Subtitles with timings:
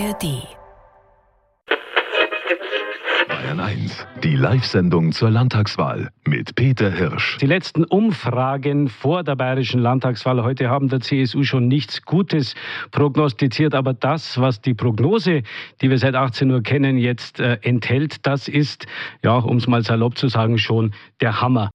[0.00, 0.46] ARD.
[3.28, 7.36] Bayern 1, die Live-Sendung zur Landtagswahl mit Peter Hirsch.
[7.38, 12.54] Die letzten Umfragen vor der bayerischen Landtagswahl heute haben der CSU schon nichts Gutes
[12.92, 15.42] prognostiziert, aber das, was die Prognose,
[15.82, 18.86] die wir seit 18 Uhr kennen, jetzt äh, enthält, das ist,
[19.22, 21.68] ja, um es mal salopp zu sagen, schon der Hammer.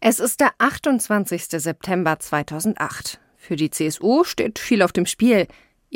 [0.00, 1.42] Es ist der 28.
[1.42, 3.20] September 2008.
[3.36, 5.46] Für die CSU steht viel auf dem Spiel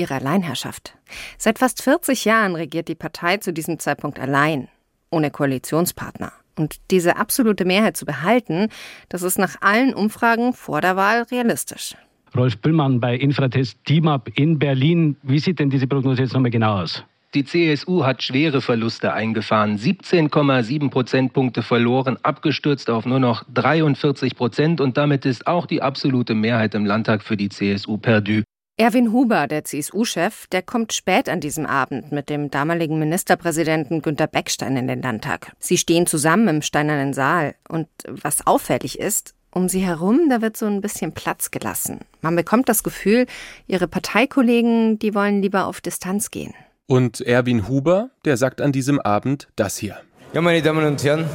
[0.00, 0.96] ihre Alleinherrschaft.
[1.38, 4.68] Seit fast 40 Jahren regiert die Partei zu diesem Zeitpunkt allein,
[5.10, 6.32] ohne Koalitionspartner.
[6.56, 8.68] Und diese absolute Mehrheit zu behalten,
[9.08, 11.94] das ist nach allen Umfragen vor der Wahl realistisch.
[12.36, 15.16] Rolf Büllmann bei Infratest DIMAP in Berlin.
[15.22, 17.04] Wie sieht denn diese Prognose jetzt nochmal genau aus?
[17.34, 24.80] Die CSU hat schwere Verluste eingefahren, 17,7 Prozentpunkte verloren, abgestürzt auf nur noch 43 Prozent
[24.80, 28.42] und damit ist auch die absolute Mehrheit im Landtag für die CSU perdu.
[28.80, 34.26] Erwin Huber, der CSU-Chef, der kommt spät an diesem Abend mit dem damaligen Ministerpräsidenten Günter
[34.26, 35.52] Beckstein in den Landtag.
[35.58, 37.56] Sie stehen zusammen im steinernen Saal.
[37.68, 41.98] Und was auffällig ist, um sie herum, da wird so ein bisschen Platz gelassen.
[42.22, 43.26] Man bekommt das Gefühl,
[43.66, 46.54] ihre Parteikollegen, die wollen lieber auf Distanz gehen.
[46.86, 49.98] Und Erwin Huber, der sagt an diesem Abend das hier.
[50.32, 51.26] Ja, meine Damen und Herren,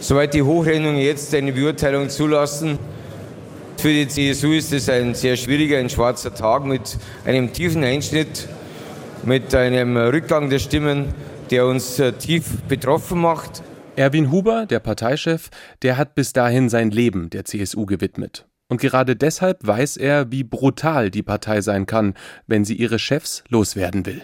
[0.00, 2.80] soweit die Hochrechnungen jetzt eine Beurteilung zulassen,
[3.80, 8.48] für die CSU ist es ein sehr schwieriger, ein schwarzer Tag mit einem tiefen Einschnitt,
[9.24, 11.14] mit einem Rückgang der Stimmen,
[11.50, 13.62] der uns äh, tief betroffen macht.
[13.96, 15.50] Erwin Huber, der Parteichef,
[15.82, 18.46] der hat bis dahin sein Leben der CSU gewidmet.
[18.68, 22.14] Und gerade deshalb weiß er, wie brutal die Partei sein kann,
[22.46, 24.22] wenn sie ihre Chefs loswerden will.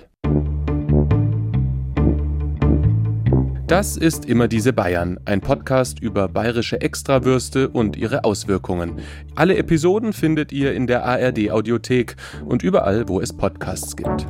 [3.72, 9.00] Das ist immer diese Bayern, ein Podcast über bayerische Extrawürste und ihre Auswirkungen.
[9.34, 14.26] Alle Episoden findet ihr in der ARD Audiothek und überall, wo es Podcasts gibt.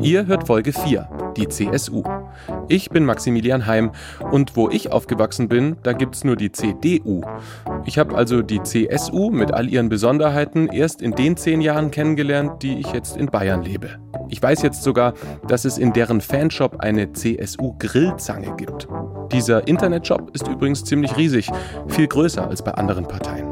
[0.00, 2.04] Ihr hört Folge 4, die CSU.
[2.68, 3.90] Ich bin Maximilian Heim
[4.30, 7.22] und wo ich aufgewachsen bin, da gibt's nur die CDU.
[7.84, 12.62] Ich habe also die CSU mit all ihren Besonderheiten erst in den zehn Jahren kennengelernt,
[12.62, 13.98] die ich jetzt in Bayern lebe.
[14.28, 15.14] Ich weiß jetzt sogar,
[15.48, 18.86] dass es in deren Fanshop eine CSU-Grillzange gibt.
[19.32, 21.50] Dieser Internetshop ist übrigens ziemlich riesig,
[21.88, 23.47] viel größer als bei anderen Parteien.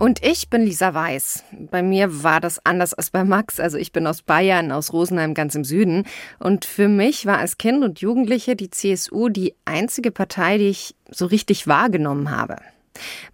[0.00, 1.44] Und ich bin Lisa Weiß.
[1.70, 3.60] Bei mir war das anders als bei Max.
[3.60, 6.04] Also ich bin aus Bayern, aus Rosenheim ganz im Süden.
[6.38, 10.96] Und für mich war als Kind und Jugendliche die CSU die einzige Partei, die ich
[11.10, 12.56] so richtig wahrgenommen habe.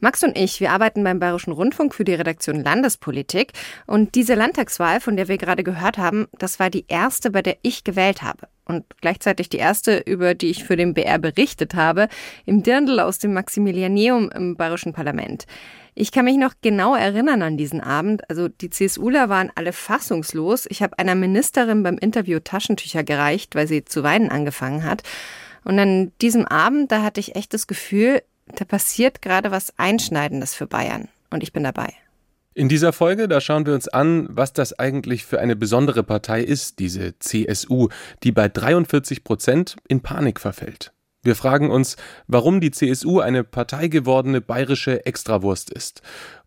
[0.01, 3.53] Max und ich, wir arbeiten beim Bayerischen Rundfunk für die Redaktion Landespolitik.
[3.87, 7.59] Und diese Landtagswahl, von der wir gerade gehört haben, das war die erste, bei der
[7.63, 8.49] ich gewählt habe.
[8.65, 12.09] Und gleichzeitig die erste, über die ich für den BR berichtet habe,
[12.45, 15.47] im Dirndl aus dem Maximilianeum im Bayerischen Parlament.
[15.99, 18.29] Ich kann mich noch genau erinnern an diesen Abend.
[18.29, 20.67] Also die CSUler waren alle fassungslos.
[20.69, 25.03] Ich habe einer Ministerin beim Interview Taschentücher gereicht, weil sie zu weinen angefangen hat.
[25.65, 28.23] Und an diesem Abend, da hatte ich echt das Gefühl,
[28.55, 31.09] da passiert gerade was Einschneidendes für Bayern.
[31.31, 31.95] Und ich bin dabei.
[32.53, 36.43] In dieser Folge, da schauen wir uns an, was das eigentlich für eine besondere Partei
[36.43, 37.89] ist, diese CSU,
[38.23, 40.93] die bei 43 Prozent in Panik verfällt.
[41.27, 41.97] Wir fragen uns,
[42.29, 46.01] warum die CSU eine parteigewordene bayerische Extrawurst ist.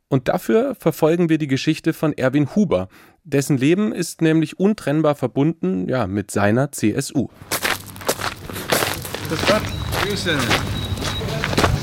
[0.07, 2.88] Und dafür verfolgen wir die Geschichte von Erwin Huber.
[3.25, 7.28] Dessen Leben ist nämlich untrennbar verbunden, ja, mit seiner CSU.
[9.29, 9.62] Das Gott.
[10.01, 10.38] Grüße.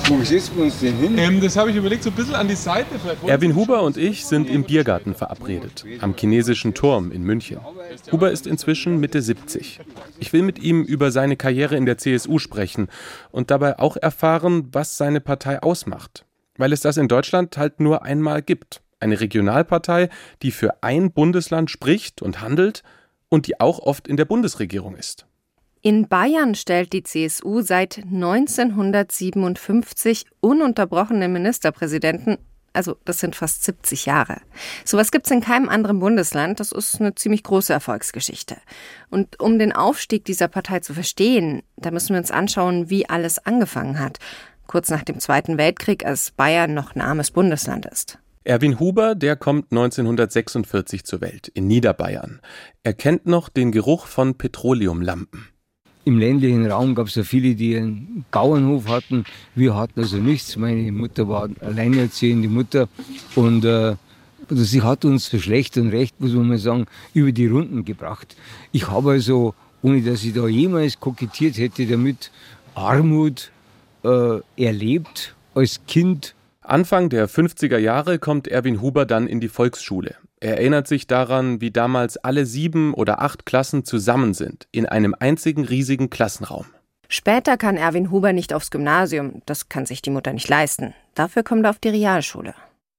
[0.09, 1.19] Wo setzen wir uns denn hin?
[1.19, 2.87] Ähm, das habe ich überlegt, so ein bisschen an die Seite.
[3.27, 7.59] Erwin Huber und ich sind im Biergarten verabredet, am chinesischen Turm in München.
[8.13, 9.81] Huber ist inzwischen Mitte 70.
[10.21, 12.87] Ich will mit ihm über seine Karriere in der CSU sprechen
[13.33, 16.25] und dabei auch erfahren, was seine Partei ausmacht.
[16.57, 18.83] Weil es das in Deutschland halt nur einmal gibt.
[19.01, 20.09] Eine Regionalpartei,
[20.43, 22.85] die für ein Bundesland spricht und handelt
[23.29, 25.27] und die auch oft in der Bundesregierung ist.
[25.83, 32.39] In Bayern stellt die CSU seit 1957 ununterbrochene Ministerpräsidenten,
[32.73, 34.41] also das sind fast 70 Jahre.
[34.85, 38.57] Sowas gibt es in keinem anderen Bundesland, das ist eine ziemlich große Erfolgsgeschichte.
[39.11, 43.39] Und um den Aufstieg dieser Partei zu verstehen, da müssen wir uns anschauen, wie alles
[43.39, 44.19] angefangen hat,
[44.67, 48.19] kurz nach dem Zweiten Weltkrieg, als Bayern noch ein armes Bundesland ist.
[48.43, 52.41] Erwin Huber, der kommt 1946 zur Welt in Niederbayern.
[52.85, 55.49] Er kennt noch den Geruch von Petroleumlampen.
[56.07, 59.25] Im ländlichen Raum gab es ja viele, die einen Bauernhof hatten.
[59.57, 60.57] Wir hatten also nichts.
[60.57, 62.89] Meine Mutter war alleinerziehende Mutter
[63.35, 63.97] und äh,
[64.49, 67.85] also sie hat uns für schlecht und recht, muss man mal sagen, über die Runden
[67.85, 68.37] gebracht.
[68.71, 72.31] Ich habe also, ohne dass ich da jemals kokettiert hätte damit,
[72.77, 73.51] Armut
[74.05, 76.37] äh, erlebt als Kind.
[76.61, 80.15] Anfang der 50er Jahre kommt Erwin Huber dann in die Volksschule.
[80.39, 85.15] Er erinnert sich daran, wie damals alle sieben oder acht Klassen zusammen sind, in einem
[85.19, 86.67] einzigen riesigen Klassenraum.
[87.09, 90.93] Später kann Erwin Huber nicht aufs Gymnasium, das kann sich die Mutter nicht leisten.
[91.15, 92.55] Dafür kommt er auf die Realschule.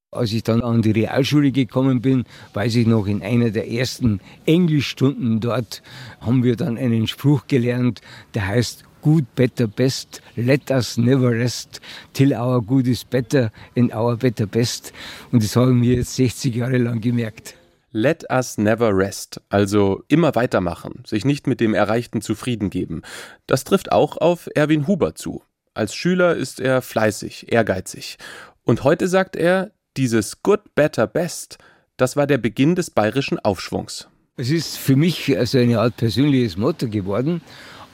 [0.10, 2.24] Als ich dann an die Realschule gekommen bin,
[2.54, 5.84] weiß ich noch, in einer der ersten Englischstunden dort
[6.22, 8.02] haben wir dann einen Spruch gelernt,
[8.34, 11.82] der heißt Good, better, best, let us never rest,
[12.14, 14.92] till our good is better and our better best.
[15.32, 17.56] Und das haben wir jetzt 60 Jahre lang gemerkt.
[17.92, 23.02] Let us never rest, also immer weitermachen, sich nicht mit dem Erreichten zufrieden geben.
[23.48, 25.42] Das trifft auch auf Erwin Huber zu.
[25.74, 28.18] Als Schüler ist er fleißig, ehrgeizig.
[28.64, 31.58] Und heute sagt er, dieses Good, Better, Best,
[31.98, 34.08] das war der Beginn des bayerischen Aufschwungs.
[34.36, 37.42] Es ist für mich also eine Art persönliches Motto geworden,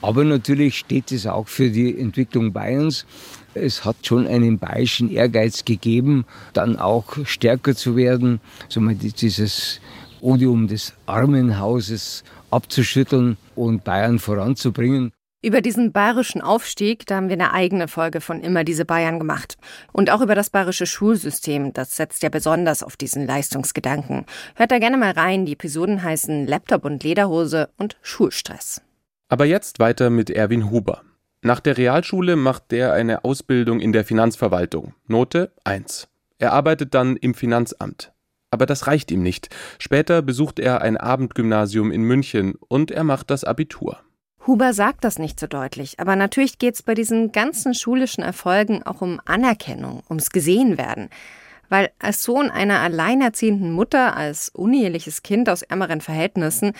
[0.04, 3.06] aber natürlich steht es auch für die Entwicklung Bayerns.
[3.54, 9.80] Es hat schon einen bayerischen Ehrgeiz gegeben, dann auch stärker zu werden, so mal dieses
[10.20, 15.10] Odium des Armenhauses abzuschütteln und Bayern voranzubringen.
[15.42, 19.56] Über diesen bayerischen Aufstieg, da haben wir eine eigene Folge von Immer diese Bayern gemacht.
[19.92, 24.26] Und auch über das bayerische Schulsystem, das setzt ja besonders auf diesen Leistungsgedanken.
[24.54, 28.82] Hört da gerne mal rein, die Episoden heißen Laptop und Lederhose und Schulstress.
[29.28, 31.02] Aber jetzt weiter mit Erwin Huber.
[31.40, 34.94] Nach der Realschule macht der eine Ausbildung in der Finanzverwaltung.
[35.06, 36.08] Note 1.
[36.38, 38.12] Er arbeitet dann im Finanzamt.
[38.50, 39.48] Aber das reicht ihm nicht.
[39.78, 43.98] Später besucht er ein Abendgymnasium in München und er macht das Abitur.
[44.46, 48.82] Huber sagt das nicht so deutlich, aber natürlich geht es bei diesen ganzen schulischen Erfolgen
[48.82, 51.08] auch um Anerkennung, ums Gesehenwerden.
[51.70, 56.74] Weil als Sohn einer alleinerziehenden Mutter, als uneheliches Kind aus ärmeren Verhältnissen,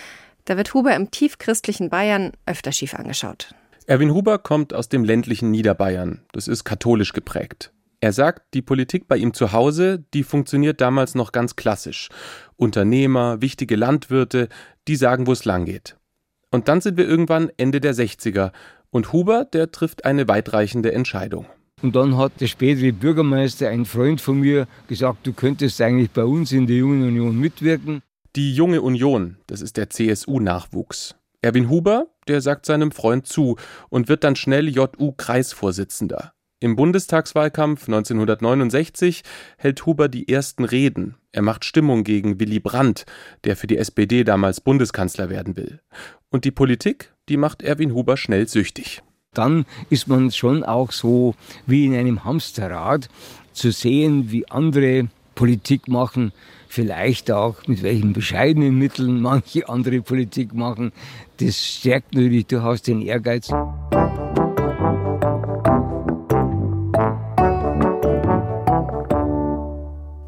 [0.45, 3.53] da wird Huber im tiefchristlichen Bayern öfter schief angeschaut.
[3.87, 6.21] Erwin Huber kommt aus dem ländlichen Niederbayern.
[6.31, 7.71] Das ist katholisch geprägt.
[8.01, 12.09] Er sagt, die Politik bei ihm zu Hause, die funktioniert damals noch ganz klassisch.
[12.55, 14.49] Unternehmer, wichtige Landwirte,
[14.87, 15.97] die sagen, wo es lang geht.
[16.51, 18.51] Und dann sind wir irgendwann Ende der 60er
[18.89, 21.47] und Huber, der trifft eine weitreichende Entscheidung.
[21.81, 26.23] Und dann hat der spätere Bürgermeister, ein Freund von mir, gesagt, du könntest eigentlich bei
[26.23, 28.01] uns in der Jungen Union mitwirken.
[28.35, 31.15] Die Junge Union, das ist der CSU-Nachwuchs.
[31.41, 33.55] Erwin Huber, der sagt seinem Freund zu
[33.87, 36.33] und wird dann schnell JU-Kreisvorsitzender.
[36.59, 39.23] Im Bundestagswahlkampf 1969
[39.57, 41.15] hält Huber die ersten Reden.
[41.31, 43.05] Er macht Stimmung gegen Willy Brandt,
[43.45, 45.79] der für die SPD damals Bundeskanzler werden will.
[46.29, 49.01] Und die Politik, die macht Erwin Huber schnell süchtig.
[49.33, 51.35] Dann ist man schon auch so
[51.67, 53.07] wie in einem Hamsterrad
[53.53, 56.31] zu sehen, wie andere Politik machen,
[56.67, 60.91] vielleicht auch mit welchen bescheidenen Mitteln manche andere Politik machen.
[61.37, 63.49] Das stärkt natürlich durchaus den Ehrgeiz.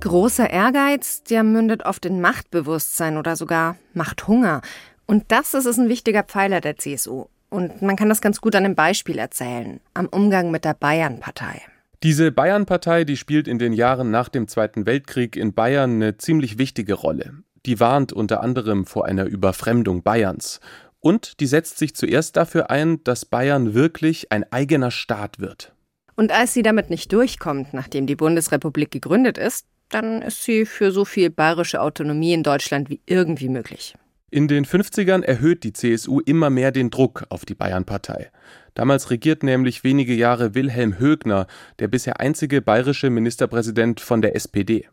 [0.02, 4.62] Großer Ehrgeiz, der mündet oft in Machtbewusstsein oder sogar Machthunger.
[5.06, 7.26] Und das ist ein wichtiger Pfeiler der CSU.
[7.50, 11.62] Und man kann das ganz gut an einem Beispiel erzählen, am Umgang mit der Bayernpartei.
[12.04, 16.60] Diese Bayernpartei, die spielt in den Jahren nach dem Zweiten Weltkrieg in Bayern eine ziemlich
[16.60, 17.34] wichtige Rolle.
[17.66, 20.60] Die warnt unter anderem vor einer Überfremdung Bayerns.
[21.00, 25.74] Und die setzt sich zuerst dafür ein, dass Bayern wirklich ein eigener Staat wird.
[26.16, 30.92] Und als sie damit nicht durchkommt, nachdem die Bundesrepublik gegründet ist, dann ist sie für
[30.92, 33.96] so viel bayerische Autonomie in Deutschland wie irgendwie möglich.
[34.30, 38.30] In den 50ern erhöht die CSU immer mehr den Druck auf die Bayernpartei.
[38.78, 41.48] Damals regiert nämlich wenige Jahre Wilhelm Högner,
[41.80, 44.88] der bisher einzige bayerische Ministerpräsident von der SPD.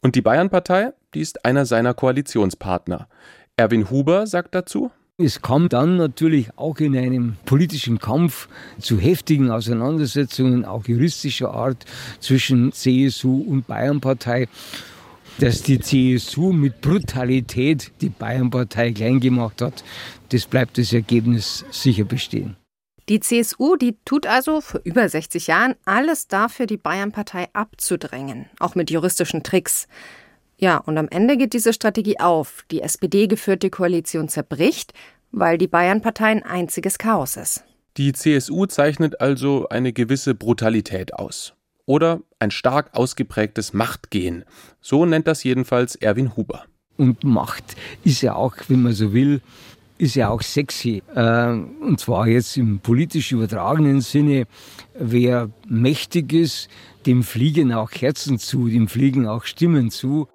[0.00, 3.08] Und die Bayernpartei, die ist einer seiner Koalitionspartner.
[3.56, 9.50] Erwin Huber sagt dazu, es kam dann natürlich auch in einem politischen Kampf zu heftigen
[9.50, 11.84] Auseinandersetzungen, auch juristischer Art,
[12.20, 14.46] zwischen CSU und Bayernpartei.
[15.40, 19.82] Dass die CSU mit Brutalität die Bayernpartei klein gemacht hat,
[20.28, 22.54] das bleibt das Ergebnis sicher bestehen.
[23.08, 28.74] Die CSU, die tut also vor über 60 Jahren alles dafür, die Bayernpartei abzudrängen, auch
[28.74, 29.86] mit juristischen Tricks.
[30.58, 32.64] Ja, und am Ende geht diese Strategie auf.
[32.70, 34.92] Die SPD-geführte Koalition zerbricht,
[35.30, 37.62] weil die Bayernpartei ein einziges Chaos ist.
[37.96, 41.54] Die CSU zeichnet also eine gewisse Brutalität aus.
[41.84, 44.44] Oder ein stark ausgeprägtes Machtgehen.
[44.80, 46.64] So nennt das jedenfalls Erwin Huber.
[46.96, 49.40] Und Macht ist ja auch, wenn man so will,
[49.98, 51.02] ist ja auch sexy.
[51.14, 54.46] Äh, und zwar jetzt im politisch übertragenen Sinne.
[54.98, 56.68] Wer mächtig ist,
[57.06, 60.28] dem fliegen auch Herzen zu, dem fliegen auch Stimmen zu.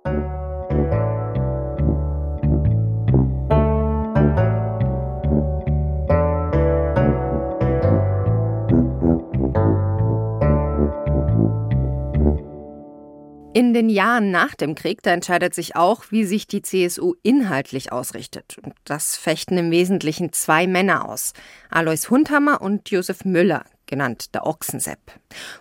[13.54, 17.92] In den Jahren nach dem Krieg, da entscheidet sich auch, wie sich die CSU inhaltlich
[17.92, 18.58] ausrichtet.
[18.64, 21.34] Und das fechten im Wesentlichen zwei Männer aus.
[21.70, 25.00] Alois Hundhammer und Josef Müller, genannt der Ochsensepp.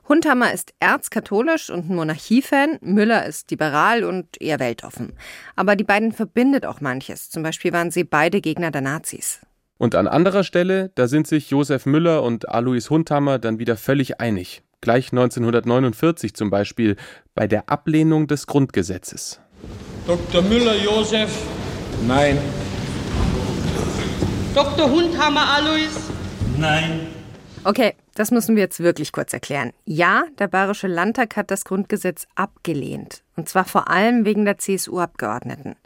[0.09, 5.15] Hundhammer ist erzkatholisch und ein Monarchiefan, Müller ist liberal und eher weltoffen.
[5.57, 7.29] Aber die beiden verbindet auch manches.
[7.29, 9.41] Zum Beispiel waren sie beide Gegner der Nazis.
[9.79, 14.21] Und an anderer Stelle, da sind sich Josef Müller und Alois Hundhammer dann wieder völlig
[14.21, 16.97] einig gleich 1949 zum Beispiel
[17.35, 19.41] bei der Ablehnung des Grundgesetzes.
[20.07, 20.43] Dr.
[20.43, 21.31] Müller-Josef?
[22.07, 22.39] Nein.
[24.55, 24.91] Dr.
[24.91, 26.11] Hundhammer Alois?
[26.59, 27.09] Nein.
[27.65, 29.73] Okay, das müssen wir jetzt wirklich kurz erklären.
[29.87, 33.25] Ja, der Bayerische Landtag hat das Grundgesetz abgelehnt.
[33.35, 35.77] Und zwar vor allem wegen der CSU-Abgeordneten.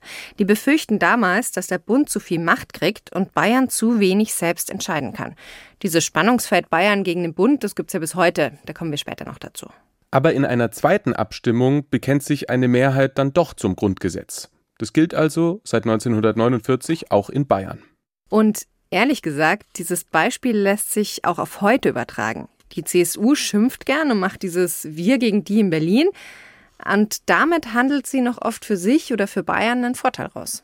[0.40, 4.72] Die befürchten damals, dass der Bund zu viel Macht kriegt und Bayern zu wenig selbst
[4.72, 5.36] entscheiden kann.
[5.84, 8.58] Dieses Spannungsfeld Bayern gegen den Bund, das gibt es ja bis heute.
[8.66, 9.68] Da kommen wir später noch dazu.
[10.10, 14.50] Aber in einer zweiten Abstimmung bekennt sich eine Mehrheit dann doch zum Grundgesetz.
[14.78, 17.78] Das gilt also seit 1949 auch in Bayern.
[18.28, 22.46] Und Ehrlich gesagt, dieses Beispiel lässt sich auch auf heute übertragen.
[22.76, 26.10] Die CSU schimpft gern und macht dieses Wir gegen die in Berlin.
[26.88, 30.62] Und damit handelt sie noch oft für sich oder für Bayern einen Vorteil raus.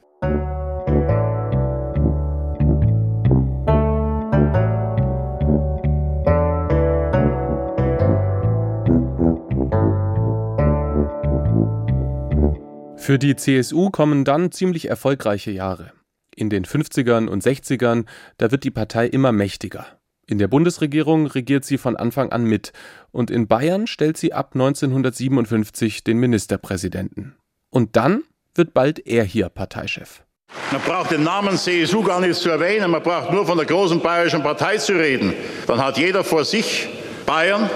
[12.96, 15.90] Für die CSU kommen dann ziemlich erfolgreiche Jahre.
[16.34, 18.06] In den 50ern und 60ern,
[18.38, 19.86] da wird die Partei immer mächtiger.
[20.26, 22.72] In der Bundesregierung regiert sie von Anfang an mit
[23.10, 27.34] und in Bayern stellt sie ab 1957 den Ministerpräsidenten.
[27.68, 28.22] Und dann
[28.54, 30.22] wird bald er hier Parteichef.
[30.70, 34.00] Man braucht den Namen CSU gar nicht zu erwähnen, man braucht nur von der großen
[34.00, 35.34] bayerischen Partei zu reden.
[35.66, 36.88] Dann hat jeder vor sich
[37.26, 37.68] Bayern,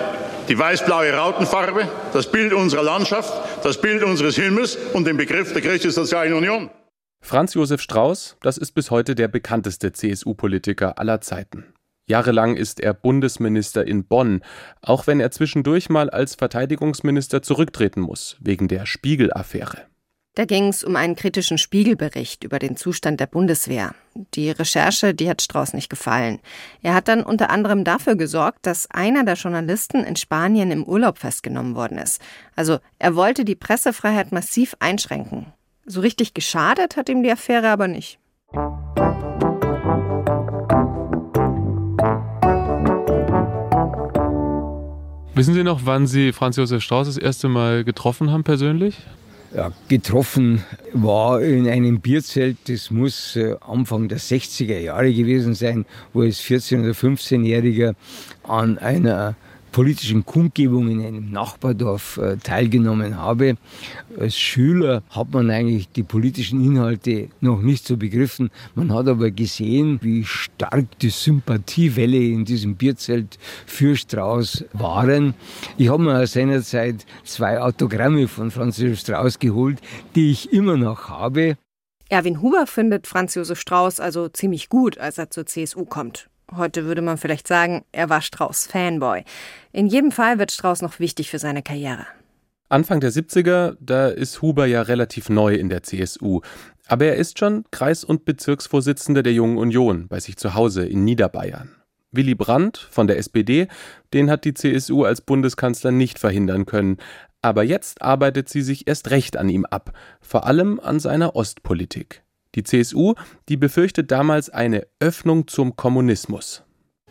[0.48, 3.32] die weiß-blaue Rautenfarbe, das Bild unserer Landschaft,
[3.64, 6.70] das Bild unseres Himmels und den Begriff der christlich-sozialen Union.
[7.24, 11.64] Franz Josef Strauß, das ist bis heute der bekannteste CSU-Politiker aller Zeiten.
[12.06, 14.42] Jahrelang ist er Bundesminister in Bonn,
[14.82, 19.86] auch wenn er zwischendurch mal als Verteidigungsminister zurücktreten muss, wegen der Spiegel-Affäre.
[20.34, 23.94] Da ging es um einen kritischen Spiegelbericht über den Zustand der Bundeswehr.
[24.34, 26.40] Die Recherche, die hat Strauß nicht gefallen.
[26.82, 31.18] Er hat dann unter anderem dafür gesorgt, dass einer der Journalisten in Spanien im Urlaub
[31.18, 32.20] festgenommen worden ist.
[32.54, 35.54] Also er wollte die Pressefreiheit massiv einschränken.
[35.86, 38.18] So richtig geschadet hat ihm die Affäre aber nicht.
[45.34, 48.96] Wissen Sie noch, wann Sie Franz Josef Strauß das erste Mal getroffen haben persönlich?
[49.54, 55.84] Ja, getroffen war in einem Bierzelt, das muss äh, Anfang der 60er Jahre gewesen sein,
[56.12, 57.94] wo als 14- oder 15-Jähriger
[58.42, 59.36] an einer
[59.74, 63.56] politischen Kundgebung in einem Nachbardorf äh, teilgenommen habe.
[64.16, 68.50] Als Schüler hat man eigentlich die politischen Inhalte noch nicht so begriffen.
[68.76, 75.34] Man hat aber gesehen, wie stark die Sympathiewelle in diesem Bierzelt für Strauß waren.
[75.76, 79.80] Ich habe mir seinerzeit zwei Autogramme von Franz Josef Strauß geholt,
[80.14, 81.56] die ich immer noch habe.
[82.08, 86.28] Erwin Huber findet Franz Josef Strauß also ziemlich gut, als er zur CSU kommt.
[86.52, 89.24] Heute würde man vielleicht sagen, er war Strauß Fanboy.
[89.72, 92.06] In jedem Fall wird Strauß noch wichtig für seine Karriere.
[92.68, 96.40] Anfang der 70er, da ist Huber ja relativ neu in der CSU.
[96.86, 101.04] Aber er ist schon Kreis- und Bezirksvorsitzender der Jungen Union bei sich zu Hause in
[101.04, 101.76] Niederbayern.
[102.10, 103.68] Willy Brandt von der SPD,
[104.12, 106.98] den hat die CSU als Bundeskanzler nicht verhindern können.
[107.42, 112.23] Aber jetzt arbeitet sie sich erst recht an ihm ab, vor allem an seiner Ostpolitik.
[112.54, 113.14] Die CSU,
[113.48, 116.62] die befürchtet damals eine Öffnung zum Kommunismus.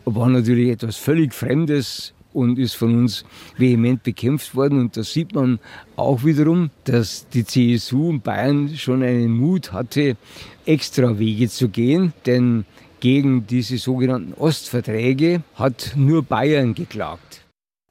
[0.04, 3.24] War natürlich etwas völlig Fremdes und ist von uns
[3.56, 4.80] vehement bekämpft worden.
[4.80, 5.60] Und da sieht man
[5.96, 10.16] auch wiederum, dass die CSU in Bayern schon einen Mut hatte,
[10.66, 12.12] extra Wege zu gehen.
[12.26, 12.66] Denn
[13.00, 17.43] gegen diese sogenannten Ostverträge hat nur Bayern geklagt.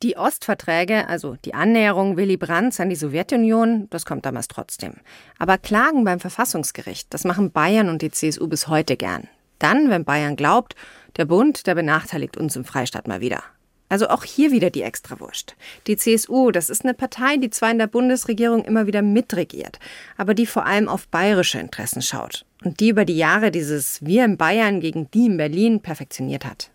[0.03, 4.95] Die Ostverträge, also die Annäherung Willy Brandts an die Sowjetunion, das kommt damals trotzdem.
[5.39, 9.29] Aber Klagen beim Verfassungsgericht, das machen Bayern und die CSU bis heute gern.
[9.59, 10.75] Dann, wenn Bayern glaubt,
[11.15, 13.43] der Bund, der benachteiligt uns im Freistaat mal wieder.
[13.87, 15.55] Also auch hier wieder die Extrawurst.
[15.87, 19.79] Die CSU, das ist eine Partei, die zwar in der Bundesregierung immer wieder mitregiert,
[20.17, 24.25] aber die vor allem auf bayerische Interessen schaut und die über die Jahre dieses Wir
[24.25, 26.71] in Bayern gegen die in Berlin perfektioniert hat.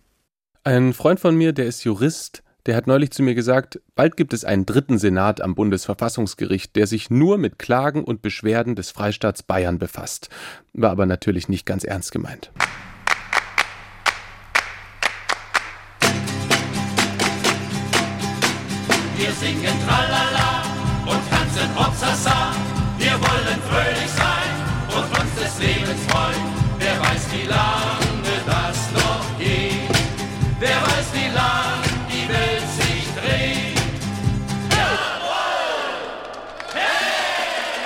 [0.64, 4.34] Ein Freund von mir, der ist Jurist, der hat neulich zu mir gesagt, bald gibt
[4.34, 9.42] es einen dritten Senat am Bundesverfassungsgericht, der sich nur mit Klagen und Beschwerden des Freistaats
[9.42, 10.28] Bayern befasst.
[10.74, 12.50] War aber natürlich nicht ganz ernst gemeint.
[19.16, 20.62] Wir singen Tralala
[21.06, 22.52] und tanzen Hopsasa.
[22.98, 26.47] Wir wollen fröhlich sein und uns des Lebens freuen.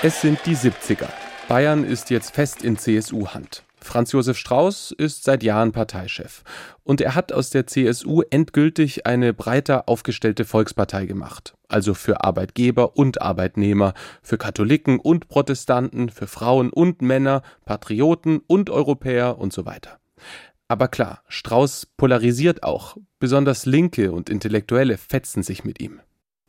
[0.05, 1.09] Es sind die 70er.
[1.47, 3.63] Bayern ist jetzt fest in CSU-Hand.
[3.81, 6.43] Franz Josef Strauß ist seit Jahren Parteichef.
[6.83, 11.55] Und er hat aus der CSU endgültig eine breiter aufgestellte Volkspartei gemacht.
[11.69, 18.71] Also für Arbeitgeber und Arbeitnehmer, für Katholiken und Protestanten, für Frauen und Männer, Patrioten und
[18.71, 20.01] Europäer und so weiter.
[20.67, 22.97] Aber klar, Strauß polarisiert auch.
[23.21, 26.01] Besonders Linke und Intellektuelle fetzen sich mit ihm.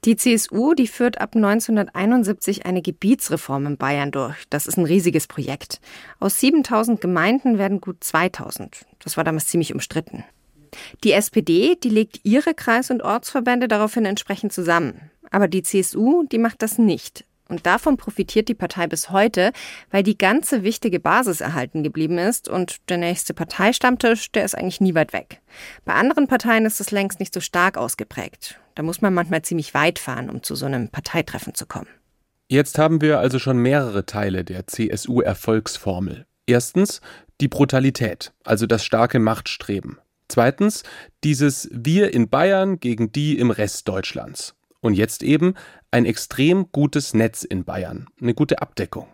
[0.05, 4.35] Die CSU, die führt ab 1971 eine Gebietsreform in Bayern durch.
[4.49, 5.79] Das ist ein riesiges Projekt.
[6.19, 8.85] Aus 7000 Gemeinden werden gut 2000.
[8.99, 10.25] Das war damals ziemlich umstritten.
[11.05, 15.09] Die SPD, die legt ihre Kreis- und Ortsverbände daraufhin entsprechend zusammen.
[15.31, 17.23] Aber die CSU, die macht das nicht.
[17.47, 19.53] Und davon profitiert die Partei bis heute,
[19.89, 24.81] weil die ganze wichtige Basis erhalten geblieben ist und der nächste Parteistammtisch, der ist eigentlich
[24.81, 25.41] nie weit weg.
[25.85, 28.59] Bei anderen Parteien ist es längst nicht so stark ausgeprägt.
[28.75, 31.87] Da muss man manchmal ziemlich weit fahren, um zu so einem Parteitreffen zu kommen.
[32.47, 36.25] Jetzt haben wir also schon mehrere Teile der CSU-Erfolgsformel.
[36.45, 37.01] Erstens
[37.41, 39.97] die Brutalität, also das starke Machtstreben.
[40.27, 40.83] Zweitens
[41.23, 44.55] dieses Wir in Bayern gegen die im Rest Deutschlands.
[44.81, 45.53] Und jetzt eben
[45.91, 49.07] ein extrem gutes Netz in Bayern, eine gute Abdeckung.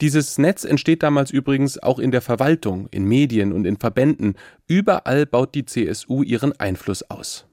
[0.00, 4.36] Dieses Netz entsteht damals übrigens auch in der Verwaltung, in Medien und in Verbänden.
[4.66, 7.46] Überall baut die CSU ihren Einfluss aus.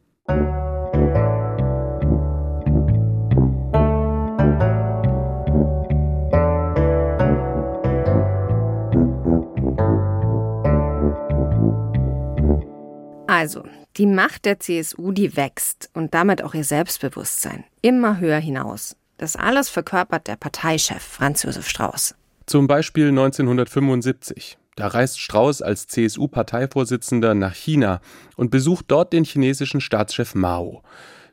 [13.40, 13.64] Also,
[13.96, 18.98] die Macht der CSU, die wächst und damit auch ihr Selbstbewusstsein immer höher hinaus.
[19.18, 22.16] Das alles verkörpert der Parteichef Franz Josef Strauß.
[22.48, 24.58] Zum Beispiel 1975.
[24.76, 28.02] Da reist Strauß als CSU-Parteivorsitzender nach China
[28.36, 30.84] und besucht dort den chinesischen Staatschef Mao.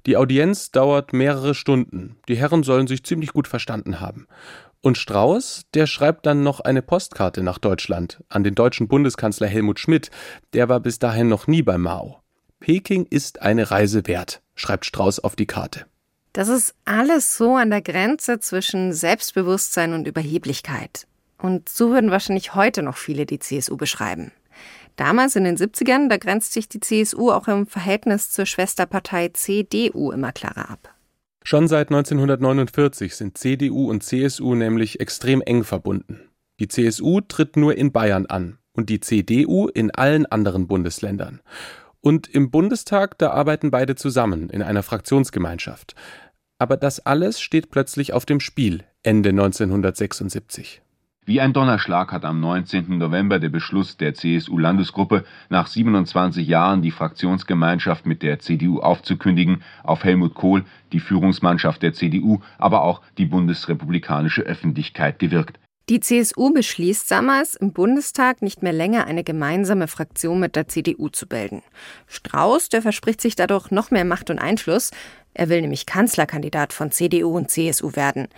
[0.06, 2.14] Die Audienz dauert mehrere Stunden.
[2.28, 4.28] Die Herren sollen sich ziemlich gut verstanden haben.
[4.86, 9.80] Und Strauß, der schreibt dann noch eine Postkarte nach Deutschland an den deutschen Bundeskanzler Helmut
[9.80, 10.12] Schmidt.
[10.52, 12.20] Der war bis dahin noch nie bei Mao.
[12.60, 15.86] Peking ist eine Reise wert, schreibt Strauß auf die Karte.
[16.34, 21.08] Das ist alles so an der Grenze zwischen Selbstbewusstsein und Überheblichkeit.
[21.36, 24.30] Und so würden wahrscheinlich heute noch viele die CSU beschreiben.
[24.94, 30.12] Damals in den 70ern, da grenzt sich die CSU auch im Verhältnis zur Schwesterpartei CDU
[30.12, 30.95] immer klarer ab.
[31.48, 36.28] Schon seit 1949 sind CDU und CSU nämlich extrem eng verbunden.
[36.58, 41.40] Die CSU tritt nur in Bayern an und die CDU in allen anderen Bundesländern.
[42.00, 45.94] Und im Bundestag, da arbeiten beide zusammen in einer Fraktionsgemeinschaft.
[46.58, 50.82] Aber das alles steht plötzlich auf dem Spiel Ende 1976.
[51.28, 52.98] Wie ein Donnerschlag hat am 19.
[52.98, 60.04] November der Beschluss der CSU-Landesgruppe, nach 27 Jahren die Fraktionsgemeinschaft mit der CDU aufzukündigen, auf
[60.04, 65.58] Helmut Kohl, die Führungsmannschaft der CDU, aber auch die bundesrepublikanische Öffentlichkeit gewirkt.
[65.88, 71.08] Die CSU beschließt damals, im Bundestag nicht mehr länger eine gemeinsame Fraktion mit der CDU
[71.08, 71.62] zu bilden.
[72.06, 74.92] Strauß, der verspricht sich dadurch noch mehr Macht und Einfluss.
[75.34, 78.28] Er will nämlich Kanzlerkandidat von CDU und CSU werden.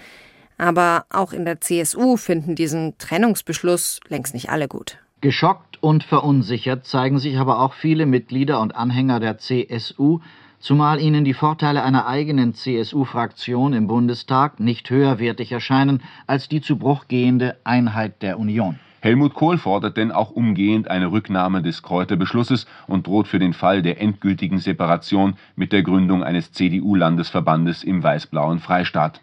[0.58, 4.98] Aber auch in der CSU finden diesen Trennungsbeschluss längst nicht alle gut.
[5.20, 10.20] Geschockt und verunsichert zeigen sich aber auch viele Mitglieder und Anhänger der CSU,
[10.58, 16.76] zumal ihnen die Vorteile einer eigenen CSU-Fraktion im Bundestag nicht höherwertig erscheinen als die zu
[16.76, 18.78] Bruch gehende Einheit der Union.
[19.00, 23.82] Helmut Kohl fordert denn auch umgehend eine Rücknahme des Kräuterbeschlusses und droht für den Fall
[23.82, 29.20] der endgültigen Separation mit der Gründung eines CDU-Landesverbandes im weiß-blauen Freistaat.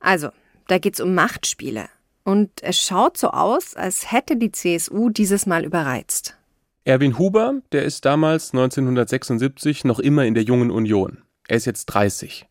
[0.00, 0.30] Also,
[0.68, 1.88] da geht's um Machtspiele.
[2.24, 6.36] Und es schaut so aus, als hätte die CSU dieses Mal überreizt.
[6.84, 11.22] Erwin Huber, der ist damals 1976 noch immer in der Jungen Union.
[11.48, 12.46] Er ist jetzt 30.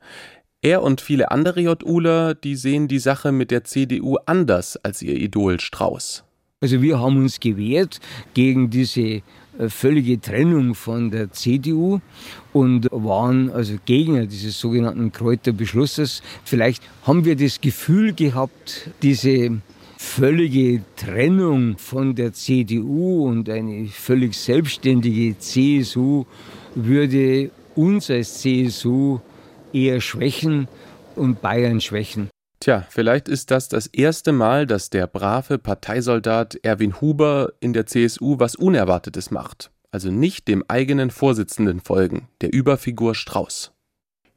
[0.61, 5.15] Er und viele andere JUler, die sehen die Sache mit der CDU anders als ihr
[5.15, 6.23] Idol Strauß.
[6.61, 7.99] Also wir haben uns gewehrt
[8.33, 9.21] gegen diese
[9.67, 11.99] völlige Trennung von der CDU
[12.53, 16.21] und waren also Gegner dieses sogenannten Kräuterbeschlusses.
[16.43, 19.61] Vielleicht haben wir das Gefühl gehabt, diese
[19.97, 26.25] völlige Trennung von der CDU und eine völlig selbstständige CSU
[26.75, 29.19] würde uns als CSU
[29.71, 30.67] eher schwächen
[31.15, 32.32] und Bayern schwächen.
[32.63, 37.87] Tja, vielleicht ist das das erste Mal, dass der brave Parteisoldat Erwin Huber in der
[37.87, 39.69] CSU was Unerwartetes macht.
[39.91, 43.73] Also nicht dem eigenen Vorsitzenden folgen, der Überfigur Strauß.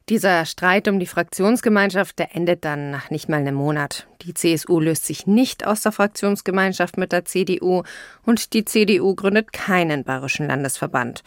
[0.09, 4.09] Dieser Streit um die Fraktionsgemeinschaft, der endet dann nach nicht mal einem Monat.
[4.23, 7.83] Die CSU löst sich nicht aus der Fraktionsgemeinschaft mit der CDU
[8.25, 11.23] und die CDU gründet keinen bayerischen Landesverband.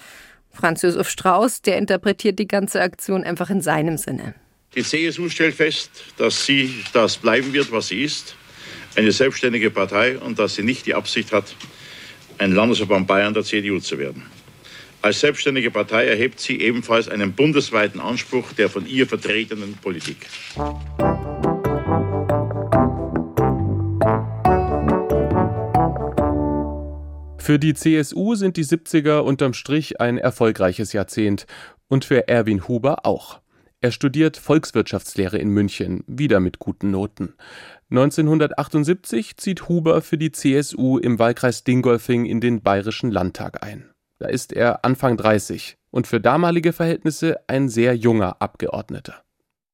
[0.50, 4.34] Franz Josef Strauß, der interpretiert die ganze Aktion einfach in seinem Sinne.
[4.76, 8.36] Die CSU stellt fest, dass sie das bleiben wird, was sie ist.
[8.96, 11.54] eine selbstständige Partei und dass sie nicht die Absicht hat,
[12.38, 14.26] ein Landesverband Bayern der CDU zu werden.
[15.02, 20.26] Als selbstständige Partei erhebt sie ebenfalls einen bundesweiten Anspruch der von ihr vertretenen Politik.
[27.38, 31.46] Für die CSU sind die 70er unterm Strich ein erfolgreiches Jahrzehnt
[31.88, 33.40] und für Erwin Huber auch.
[33.82, 37.32] Er studiert Volkswirtschaftslehre in München, wieder mit guten Noten.
[37.88, 43.88] 1978 zieht Huber für die CSU im Wahlkreis Dingolfing in den Bayerischen Landtag ein.
[44.18, 49.22] Da ist er Anfang 30 und für damalige Verhältnisse ein sehr junger Abgeordneter.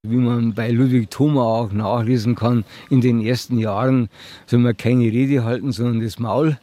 [0.03, 4.07] Wie man bei Ludwig Thoma auch nachlesen kann, in den ersten Jahren
[4.45, 6.57] soll man keine Rede halten, sondern das Maul.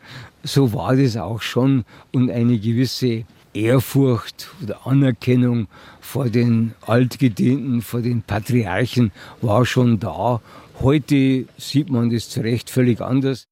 [0.44, 5.68] So war das auch schon und eine gewisse Ehrfurcht oder Anerkennung
[6.04, 10.40] vor den Altgedienten, vor den Patriarchen war schon da.
[10.80, 13.46] Heute sieht man das zu Recht völlig anders.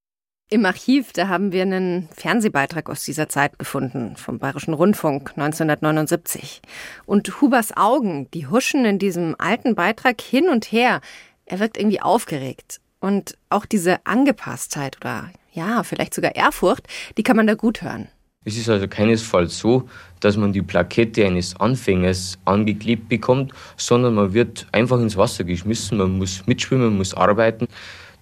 [0.50, 6.60] Im Archiv, da haben wir einen Fernsehbeitrag aus dieser Zeit gefunden, vom Bayerischen Rundfunk 1979.
[7.06, 11.00] Und Hubers Augen, die huschen in diesem alten Beitrag hin und her.
[11.46, 12.80] Er wirkt irgendwie aufgeregt.
[13.00, 16.86] Und auch diese Angepasstheit oder ja, vielleicht sogar Ehrfurcht,
[17.16, 18.08] die kann man da gut hören.
[18.44, 19.88] Es ist also keinesfalls so,
[20.20, 25.98] dass man die Plakette eines Anfängers angeklebt bekommt, sondern man wird einfach ins Wasser geschmissen,
[25.98, 27.68] man muss mitschwimmen, man muss arbeiten.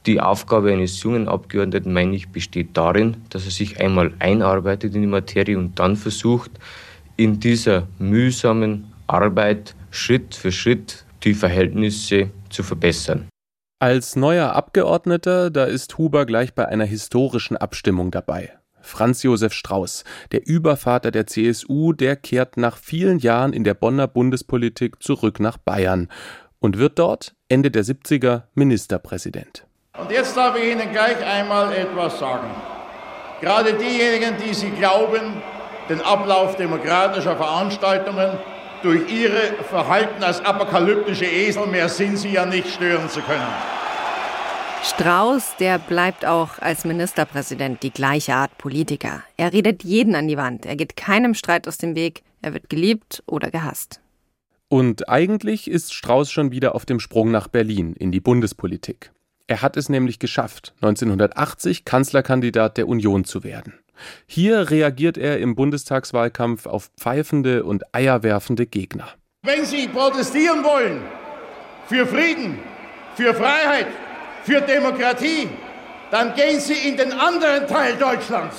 [0.07, 5.03] Die Aufgabe eines jungen Abgeordneten, meine ich, besteht darin, dass er sich einmal einarbeitet in
[5.03, 6.51] die Materie und dann versucht,
[7.17, 13.29] in dieser mühsamen Arbeit Schritt für Schritt die Verhältnisse zu verbessern.
[13.79, 18.60] Als neuer Abgeordneter, da ist Huber gleich bei einer historischen Abstimmung dabei.
[18.81, 24.09] Franz Josef Strauß, der Übervater der CSU, der kehrt nach vielen Jahren in der Bonner
[24.09, 26.09] Bundespolitik zurück nach Bayern
[26.59, 29.67] und wird dort Ende der 70er Ministerpräsident.
[29.99, 32.49] Und jetzt darf ich Ihnen gleich einmal etwas sagen.
[33.41, 35.43] Gerade diejenigen, die Sie glauben,
[35.89, 38.39] den Ablauf demokratischer Veranstaltungen
[38.83, 43.47] durch Ihre Verhalten als apokalyptische Esel, mehr sind Sie ja nicht, stören zu können.
[44.83, 49.23] Strauß, der bleibt auch als Ministerpräsident die gleiche Art Politiker.
[49.37, 52.71] Er redet jeden an die Wand, er geht keinem Streit aus dem Weg, er wird
[52.71, 54.01] geliebt oder gehasst.
[54.69, 59.13] Und eigentlich ist Strauß schon wieder auf dem Sprung nach Berlin in die Bundespolitik.
[59.47, 63.75] Er hat es nämlich geschafft, 1980 Kanzlerkandidat der Union zu werden.
[64.27, 69.09] Hier reagiert er im Bundestagswahlkampf auf pfeifende und eierwerfende Gegner.
[69.43, 71.03] Wenn Sie protestieren wollen
[71.87, 72.59] für Frieden,
[73.17, 73.89] für Freiheit,
[74.45, 75.49] für Demokratie,
[76.11, 78.57] dann gehen Sie in den anderen Teil Deutschlands.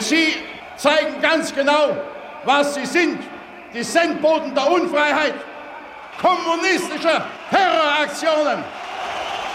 [0.00, 0.34] Sie
[0.76, 1.96] zeigen ganz genau,
[2.44, 3.18] was Sie sind.
[3.74, 5.34] Die Sendboten der Unfreiheit,
[6.20, 8.64] kommunistischer Terroraktionen.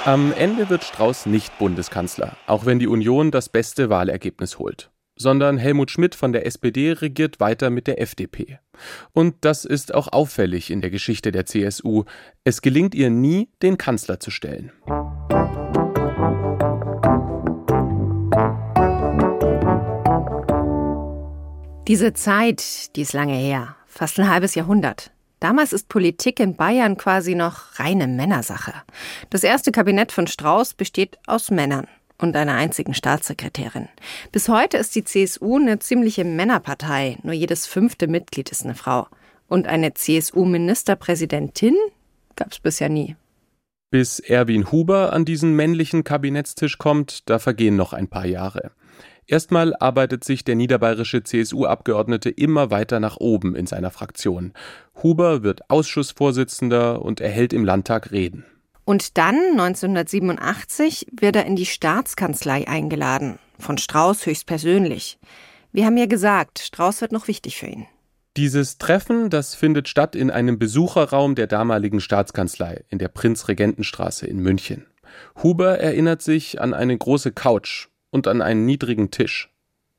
[0.06, 4.91] Am Ende wird Strauß nicht Bundeskanzler, auch wenn die Union das beste Wahlergebnis holt
[5.22, 8.60] sondern Helmut Schmidt von der SPD regiert weiter mit der FDP.
[9.14, 12.04] Und das ist auch auffällig in der Geschichte der CSU.
[12.44, 14.72] Es gelingt ihr nie, den Kanzler zu stellen.
[21.88, 25.12] Diese Zeit, die ist lange her, fast ein halbes Jahrhundert.
[25.40, 28.74] Damals ist Politik in Bayern quasi noch reine Männersache.
[29.32, 31.88] Das erste Kabinett von Strauß besteht aus Männern
[32.22, 33.90] und einer einzigen Staatssekretärin.
[34.32, 37.18] Bis heute ist die CSU eine ziemliche Männerpartei.
[37.24, 39.08] Nur jedes fünfte Mitglied ist eine Frau.
[39.48, 41.76] Und eine CSU-Ministerpräsidentin
[42.36, 43.16] gab es bisher nie.
[43.90, 48.72] Bis Erwin Huber an diesen männlichen Kabinettstisch kommt, da vergehen noch ein paar Jahre.
[49.28, 54.54] Erstmal arbeitet sich der niederbayerische CSU-Abgeordnete immer weiter nach oben in seiner Fraktion.
[55.04, 58.46] Huber wird Ausschussvorsitzender und erhält im Landtag Reden.
[58.92, 65.18] Und dann, 1987, wird er in die Staatskanzlei eingeladen, von Strauß höchstpersönlich.
[65.72, 67.88] Wir haben ja gesagt, Strauß wird noch wichtig für ihn.
[68.36, 74.40] Dieses Treffen, das findet statt in einem Besucherraum der damaligen Staatskanzlei in der Prinzregentenstraße in
[74.40, 74.88] München.
[75.42, 79.54] Huber erinnert sich an eine große Couch und an einen niedrigen Tisch.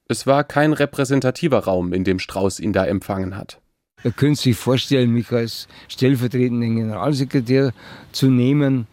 [0.07, 3.62] Es war kein repräsentativer Raum, in dem Strauß ihn da empfangen hat.
[4.05, 7.73] Er könnte sich vorstellen, mich als stellvertretenden Generalsekretär
[8.11, 8.87] zu nehmen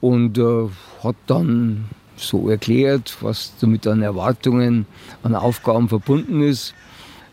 [0.00, 0.68] und äh,
[1.02, 4.86] hat dann so erklärt, was damit an Erwartungen,
[5.22, 6.74] an Aufgaben verbunden ist.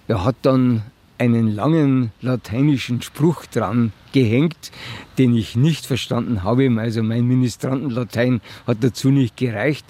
[0.07, 0.83] Er hat dann
[1.17, 4.71] einen langen lateinischen Spruch dran gehängt,
[5.17, 6.69] den ich nicht verstanden habe.
[6.77, 9.85] Also mein Ministrantenlatein hat dazu nicht gereicht.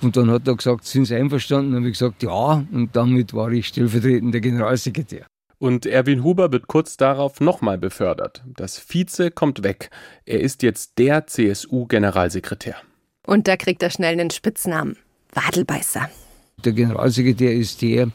[0.00, 1.72] Und dann hat er gesagt, sind Sie einverstanden?
[1.72, 2.64] Dann habe ich gesagt, ja.
[2.72, 5.26] Und damit war ich stellvertretender Generalsekretär.
[5.58, 8.44] Und Erwin Huber wird kurz darauf nochmal befördert.
[8.46, 9.90] Das Vize kommt weg.
[10.24, 12.76] Er ist jetzt der CSU-Generalsekretär.
[13.26, 14.96] Und da kriegt er schnell einen Spitznamen.
[15.32, 16.08] Wadelbeißer.
[16.64, 18.10] Der Generalsekretär ist der,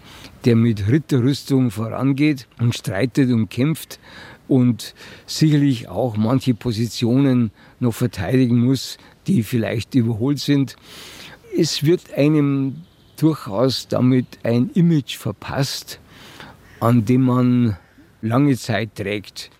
[0.45, 3.99] der mit Ritterrüstung vorangeht und streitet und kämpft
[4.47, 4.93] und
[5.25, 10.75] sicherlich auch manche Positionen noch verteidigen muss, die vielleicht überholt sind.
[11.57, 12.83] Es wird einem
[13.17, 15.99] durchaus damit ein Image verpasst,
[16.83, 17.77] an dem man
[18.21, 19.51] lange Zeit trägt.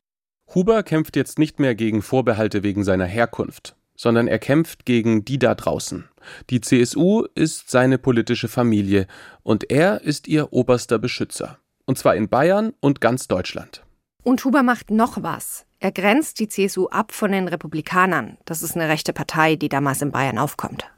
[0.54, 5.40] Huber kämpft jetzt nicht mehr gegen Vorbehalte wegen seiner Herkunft, sondern er kämpft gegen die
[5.40, 6.10] da draußen.
[6.50, 9.08] Die CSU ist seine politische Familie
[9.42, 11.60] und er ist ihr oberster Beschützer.
[11.86, 13.86] Und zwar in Bayern und ganz Deutschland.
[14.24, 15.66] Und Huber macht noch was.
[15.80, 18.38] Er grenzt die CSU ab von den Republikanern.
[18.44, 20.93] Das ist eine rechte Partei, die damals in Bayern aufkommt.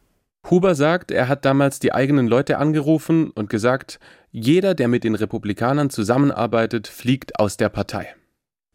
[0.50, 4.00] Huber sagt, er hat damals die eigenen Leute angerufen und gesagt,
[4.32, 8.16] jeder, der mit den Republikanern zusammenarbeitet, fliegt aus der Partei.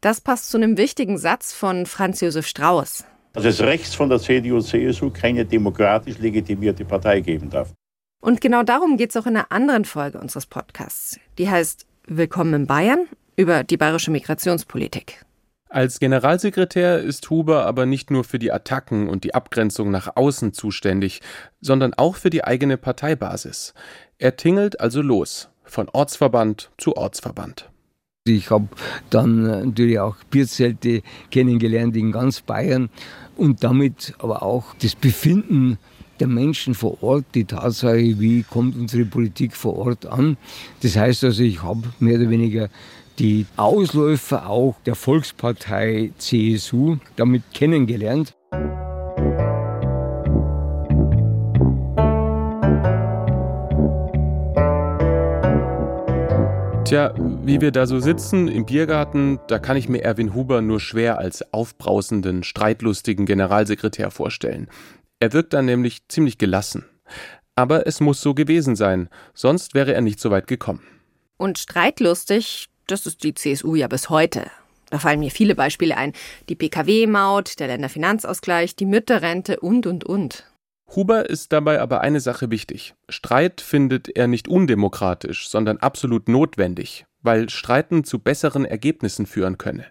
[0.00, 3.04] Das passt zu einem wichtigen Satz von Franz Josef Strauß.
[3.34, 7.72] Dass es rechts von der CDU und CSU keine demokratisch legitimierte Partei geben darf.
[8.20, 11.20] Und genau darum geht es auch in einer anderen Folge unseres Podcasts.
[11.38, 13.06] Die heißt Willkommen in Bayern
[13.36, 15.24] über die bayerische Migrationspolitik.
[15.72, 20.52] Als Generalsekretär ist Huber aber nicht nur für die Attacken und die Abgrenzung nach außen
[20.52, 21.20] zuständig,
[21.60, 23.72] sondern auch für die eigene Parteibasis.
[24.18, 27.70] Er tingelt also los, von Ortsverband zu Ortsverband.
[28.24, 28.66] Ich habe
[29.10, 32.90] dann natürlich auch Bierzelte kennengelernt in ganz Bayern
[33.36, 35.78] und damit aber auch das Befinden
[36.18, 40.36] der Menschen vor Ort, die Tatsache, wie kommt unsere Politik vor Ort an.
[40.82, 42.68] Das heißt also, ich habe mehr oder weniger
[43.20, 48.34] die Ausläufer auch der Volkspartei CSU damit kennengelernt.
[56.86, 60.80] Tja, wie wir da so sitzen im Biergarten, da kann ich mir Erwin Huber nur
[60.80, 64.68] schwer als aufbrausenden, streitlustigen Generalsekretär vorstellen.
[65.20, 66.86] Er wirkt dann nämlich ziemlich gelassen.
[67.54, 70.80] Aber es muss so gewesen sein, sonst wäre er nicht so weit gekommen.
[71.36, 74.50] Und streitlustig, das ist die CSU ja bis heute.
[74.90, 76.12] Da fallen mir viele Beispiele ein.
[76.48, 80.46] Die Pkw-Maut, der Länderfinanzausgleich, die Mütterrente und, und, und.
[80.94, 82.94] Huber ist dabei aber eine Sache wichtig.
[83.08, 89.86] Streit findet er nicht undemokratisch, sondern absolut notwendig, weil Streiten zu besseren Ergebnissen führen könne.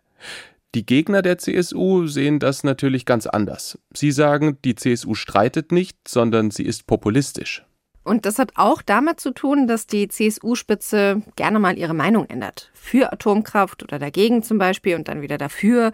[0.75, 3.79] Die Gegner der CSU sehen das natürlich ganz anders.
[3.93, 7.65] Sie sagen, die CSU streitet nicht, sondern sie ist populistisch.
[8.03, 12.71] Und das hat auch damit zu tun, dass die CSU-Spitze gerne mal ihre Meinung ändert.
[12.73, 15.91] Für Atomkraft oder dagegen zum Beispiel und dann wieder dafür.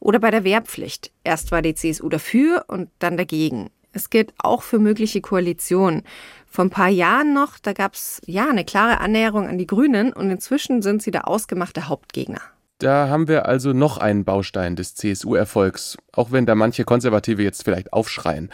[0.00, 1.12] Oder bei der Wehrpflicht.
[1.22, 3.70] Erst war die CSU dafür und dann dagegen.
[3.92, 6.02] Es gilt auch für mögliche Koalitionen.
[6.46, 10.12] Vor ein paar Jahren noch, da gab es ja eine klare Annäherung an die Grünen
[10.12, 12.40] und inzwischen sind sie der ausgemachte Hauptgegner.
[12.78, 17.62] Da haben wir also noch einen Baustein des CSU-Erfolgs, auch wenn da manche Konservative jetzt
[17.62, 18.50] vielleicht aufschreien.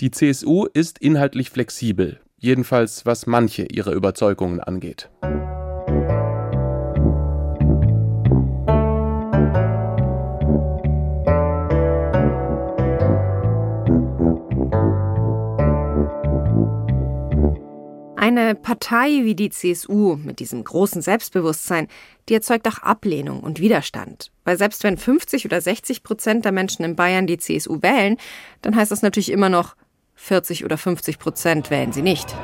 [0.00, 5.08] Die CSU ist inhaltlich flexibel, jedenfalls was manche ihrer Überzeugungen angeht.
[18.16, 21.88] Eine Partei wie die CSU mit diesem großen Selbstbewusstsein,
[22.28, 24.32] die erzeugt auch Ablehnung und Widerstand.
[24.44, 28.16] Weil selbst wenn 50 oder 60 Prozent der Menschen in Bayern die CSU wählen,
[28.62, 29.76] dann heißt das natürlich immer noch,
[30.14, 32.34] 40 oder 50 Prozent wählen sie nicht.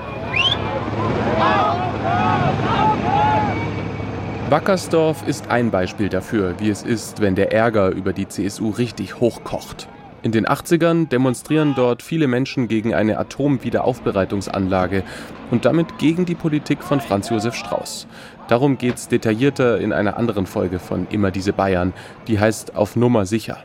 [4.50, 9.20] Wackersdorf ist ein Beispiel dafür, wie es ist, wenn der Ärger über die CSU richtig
[9.20, 9.88] hochkocht.
[10.22, 15.02] In den 80ern demonstrieren dort viele Menschen gegen eine Atomwiederaufbereitungsanlage
[15.50, 18.06] und damit gegen die Politik von Franz Josef Strauß.
[18.48, 21.94] Darum geht's detaillierter in einer anderen Folge von Immer diese Bayern,
[22.26, 23.64] die heißt Auf Nummer sicher.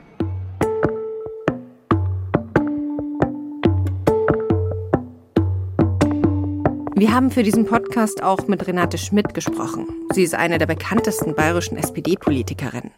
[7.16, 9.88] Haben für diesen Podcast auch mit Renate Schmidt gesprochen.
[10.12, 12.92] Sie ist eine der bekanntesten bayerischen SPD-Politikerinnen.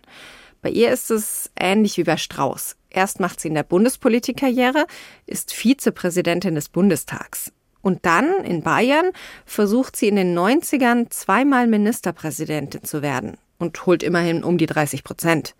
[0.64, 2.78] Bei ihr ist es ähnlich wie bei Strauß.
[2.90, 4.88] Erst macht sie in der Bundespolitik Karriere,
[5.28, 7.52] ist Vizepräsidentin des Bundestags.
[7.84, 9.12] Und dann in Bayern
[9.46, 15.04] versucht sie in den 90ern zweimal Ministerpräsidentin zu werden und holt immerhin um die 30
[15.04, 15.54] Prozent.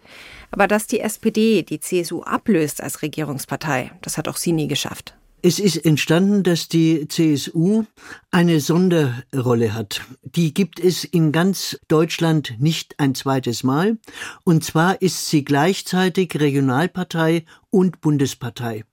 [0.50, 5.16] Aber dass die SPD die CSU ablöst als Regierungspartei, das hat auch sie nie geschafft.
[5.48, 7.86] Es ist entstanden, dass die CSU
[8.32, 10.02] eine Sonderrolle hat.
[10.24, 13.98] Die gibt es in ganz Deutschland nicht ein zweites Mal.
[14.44, 18.84] Und zwar ist sie gleichzeitig Regionalpartei und Bundespartei.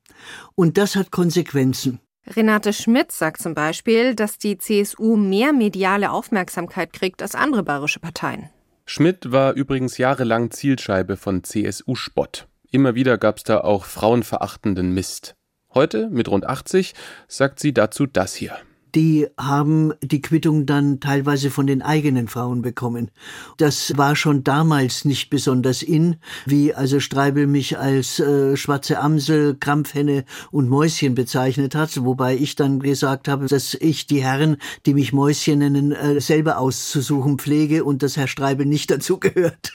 [0.54, 1.98] Und das hat Konsequenzen.
[2.24, 7.98] Renate Schmidt sagt zum Beispiel, dass die CSU mehr mediale Aufmerksamkeit kriegt als andere bayerische
[7.98, 8.48] Parteien.
[8.86, 12.46] Schmidt war übrigens jahrelang Zielscheibe von CSU-Spott.
[12.70, 15.34] Immer wieder gab es da auch frauenverachtenden Mist.
[15.74, 16.94] Heute, mit rund 80,
[17.28, 18.56] sagt sie dazu das hier
[18.94, 23.10] die haben die Quittung dann teilweise von den eigenen Frauen bekommen.
[23.56, 29.56] Das war schon damals nicht besonders in, wie also Streibel mich als äh, schwarze Amsel,
[29.58, 34.56] Krampfhenne und Mäuschen bezeichnet hat, wobei ich dann gesagt habe, dass ich die Herren,
[34.86, 39.72] die mich Mäuschen nennen, äh, selber auszusuchen pflege und dass Herr Streibel nicht dazu gehört.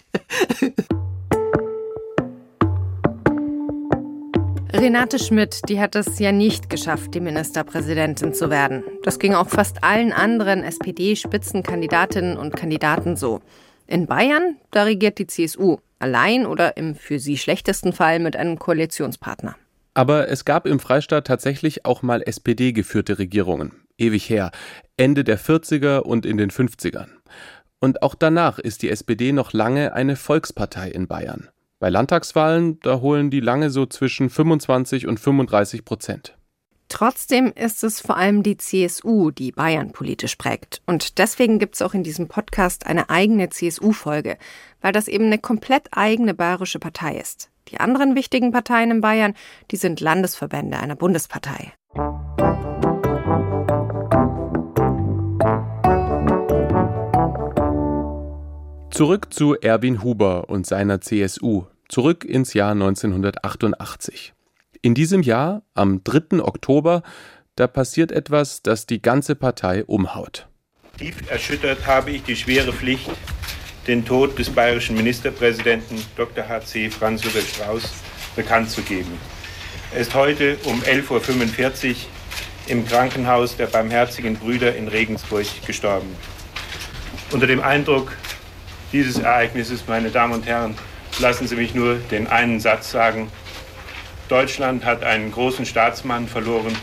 [4.79, 8.83] Renate Schmidt, die hat es ja nicht geschafft, die Ministerpräsidentin zu werden.
[9.03, 13.41] Das ging auch fast allen anderen SPD-Spitzenkandidatinnen und Kandidaten so.
[13.87, 18.57] In Bayern, da regiert die CSU, allein oder im für sie schlechtesten Fall mit einem
[18.57, 19.57] Koalitionspartner.
[19.95, 23.73] Aber es gab im Freistaat tatsächlich auch mal SPD-geführte Regierungen.
[23.97, 24.51] Ewig her.
[24.95, 27.09] Ende der 40er und in den 50ern.
[27.81, 31.49] Und auch danach ist die SPD noch lange eine Volkspartei in Bayern.
[31.79, 36.35] Bei Landtagswahlen, da holen die lange so zwischen 25 und 35 Prozent.
[36.89, 40.81] Trotzdem ist es vor allem die CSU, die Bayern politisch prägt.
[40.87, 44.37] Und deswegen gibt es auch in diesem Podcast eine eigene CSU-Folge,
[44.81, 47.49] weil das eben eine komplett eigene bayerische Partei ist.
[47.69, 49.35] Die anderen wichtigen Parteien in Bayern,
[49.71, 51.73] die sind Landesverbände einer Bundespartei.
[58.99, 64.33] Zurück zu Erwin Huber und seiner CSU, zurück ins Jahr 1988.
[64.81, 66.43] In diesem Jahr, am 3.
[66.43, 67.03] Oktober,
[67.55, 70.49] da passiert etwas, das die ganze Partei umhaut.
[70.97, 73.09] Tief erschüttert habe ich die schwere Pflicht,
[73.87, 76.49] den Tod des bayerischen Ministerpräsidenten Dr.
[76.49, 76.89] H.C.
[76.89, 77.83] Franz Josef Strauß
[78.35, 79.13] bekannt zu geben.
[79.93, 81.95] Er ist heute um 11.45 Uhr
[82.67, 86.13] im Krankenhaus der Barmherzigen Brüder in Regensburg gestorben.
[87.31, 88.11] Unter dem Eindruck
[88.91, 90.75] dieses Ereignisses, meine Damen und Herren,
[91.19, 93.31] lassen Sie mich nur den einen Satz sagen.
[94.27, 96.75] Deutschland hat einen großen Staatsmann verloren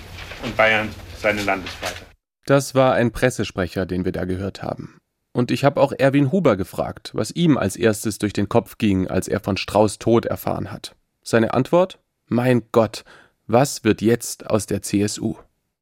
[0.42, 0.88] und Bayern
[1.18, 2.06] seine Landesvater.
[2.44, 4.98] Das war ein Pressesprecher, den wir da gehört haben.
[5.32, 9.08] Und ich habe auch Erwin Huber gefragt, was ihm als erstes durch den Kopf ging,
[9.08, 10.94] als er von Strauß Tod erfahren hat.
[11.22, 11.98] Seine Antwort?
[12.26, 13.04] Mein Gott,
[13.46, 15.36] was wird jetzt aus der CSU?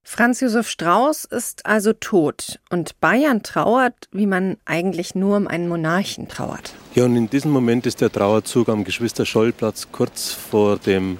[0.07, 5.67] Franz Josef Strauß ist also tot und Bayern trauert, wie man eigentlich nur um einen
[5.67, 6.75] Monarchen trauert.
[6.95, 11.19] Ja, und in diesem Moment ist der Trauerzug am Geschwister-Scholl-Platz kurz vor dem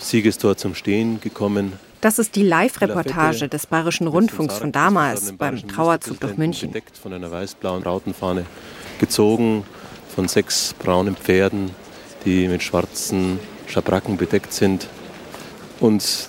[0.00, 1.74] Siegestor zum Stehen gekommen.
[2.00, 6.74] Das ist die Live-Reportage des Bayerischen Rundfunks von damals beim Trauerzug durch München.
[7.00, 8.44] Von einer weiß-blauen Rautenfahne
[8.98, 9.64] gezogen
[10.14, 11.70] von sechs braunen Pferden,
[12.24, 14.88] die mit schwarzen Schabracken bedeckt sind.
[15.78, 16.28] Und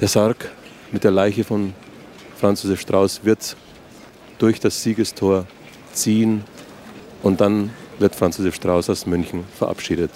[0.00, 0.50] der Sarg
[0.92, 1.74] mit der Leiche von
[2.36, 3.56] Franz Josef Strauß wird
[4.38, 5.46] durch das Siegestor
[5.92, 6.44] ziehen
[7.22, 10.10] und dann wird Franz Josef Strauß aus München verabschiedet.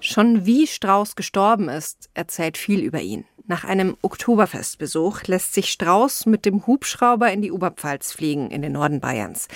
[0.00, 3.24] Schon wie Strauß gestorben ist, erzählt viel über ihn.
[3.46, 8.72] Nach einem Oktoberfestbesuch lässt sich Strauß mit dem Hubschrauber in die Oberpfalz fliegen, in den
[8.72, 9.48] Norden Bayerns.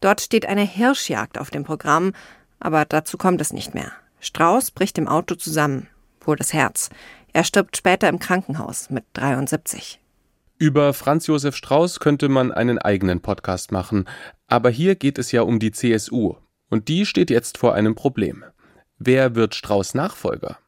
[0.00, 2.12] Dort steht eine Hirschjagd auf dem Programm,
[2.60, 3.92] aber dazu kommt es nicht mehr.
[4.20, 5.88] Strauß bricht im Auto zusammen,
[6.20, 6.90] wohl das Herz.
[7.32, 10.01] Er stirbt später im Krankenhaus mit 73.
[10.62, 14.08] Über Franz Josef Strauß könnte man einen eigenen Podcast machen,
[14.46, 16.36] aber hier geht es ja um die CSU,
[16.70, 18.44] und die steht jetzt vor einem Problem.
[18.96, 20.58] Wer wird Strauß Nachfolger?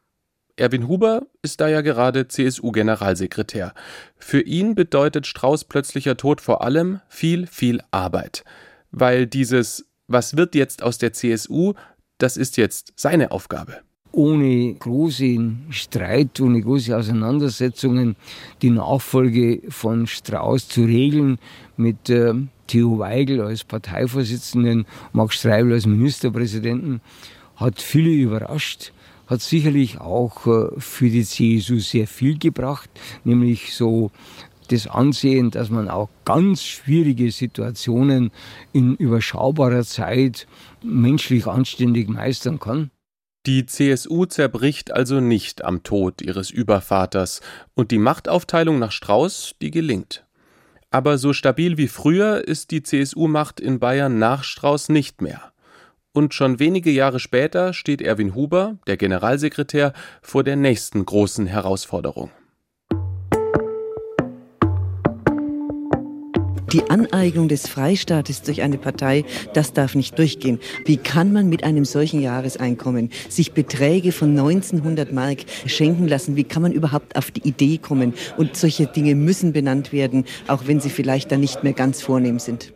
[0.57, 3.73] Erwin Huber ist da ja gerade CSU-Generalsekretär.
[4.17, 8.43] Für ihn bedeutet Strauß plötzlicher Tod vor allem viel, viel Arbeit.
[8.91, 11.73] Weil dieses Was wird jetzt aus der CSU,
[12.17, 13.79] das ist jetzt seine Aufgabe
[14.15, 18.15] ohne großen Streit, ohne große Auseinandersetzungen
[18.61, 21.37] die Nachfolge von Strauß zu regeln
[21.75, 22.33] mit äh,
[22.67, 27.01] Theo Weigel als Parteivorsitzenden, Max Streibel als Ministerpräsidenten,
[27.57, 28.93] hat viele überrascht,
[29.27, 32.89] hat sicherlich auch äh, für die CSU sehr viel gebracht,
[33.25, 34.11] nämlich so
[34.69, 38.31] das Ansehen, dass man auch ganz schwierige Situationen
[38.71, 40.47] in überschaubarer Zeit
[40.81, 42.89] menschlich anständig meistern kann.
[43.45, 47.41] Die CSU zerbricht also nicht am Tod ihres Übervaters
[47.75, 50.25] und die Machtaufteilung nach Strauß, die gelingt.
[50.89, 55.51] Aber so stabil wie früher ist die CSU-Macht in Bayern nach Strauß nicht mehr.
[56.11, 59.93] Und schon wenige Jahre später steht Erwin Huber, der Generalsekretär,
[60.23, 62.31] vor der nächsten großen Herausforderung.
[66.71, 70.59] Die Aneignung des Freistaates durch eine Partei, das darf nicht durchgehen.
[70.85, 76.35] Wie kann man mit einem solchen Jahreseinkommen sich Beträge von 1900 Mark schenken lassen?
[76.35, 78.13] Wie kann man überhaupt auf die Idee kommen?
[78.37, 82.39] Und solche Dinge müssen benannt werden, auch wenn sie vielleicht dann nicht mehr ganz vornehm
[82.39, 82.73] sind.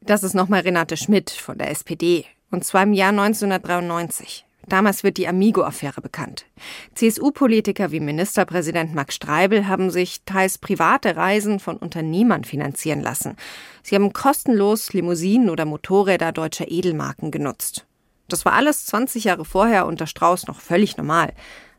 [0.00, 2.24] Das ist nochmal Renate Schmidt von der SPD.
[2.50, 4.45] Und zwar im Jahr 1993.
[4.68, 6.44] Damals wird die Amigo-Affäre bekannt.
[6.94, 13.36] CSU-Politiker wie Ministerpräsident Max Streibel haben sich teils private Reisen von Unternehmern finanzieren lassen.
[13.82, 17.86] Sie haben kostenlos Limousinen oder Motorräder deutscher Edelmarken genutzt.
[18.28, 21.32] Das war alles 20 Jahre vorher unter Strauß noch völlig normal.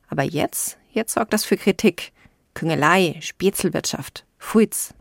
[0.07, 2.13] Aber jetzt, jetzt sorgt das für Kritik.
[2.53, 4.93] Küngelei, Spätzelwirtschaft, Fuiz.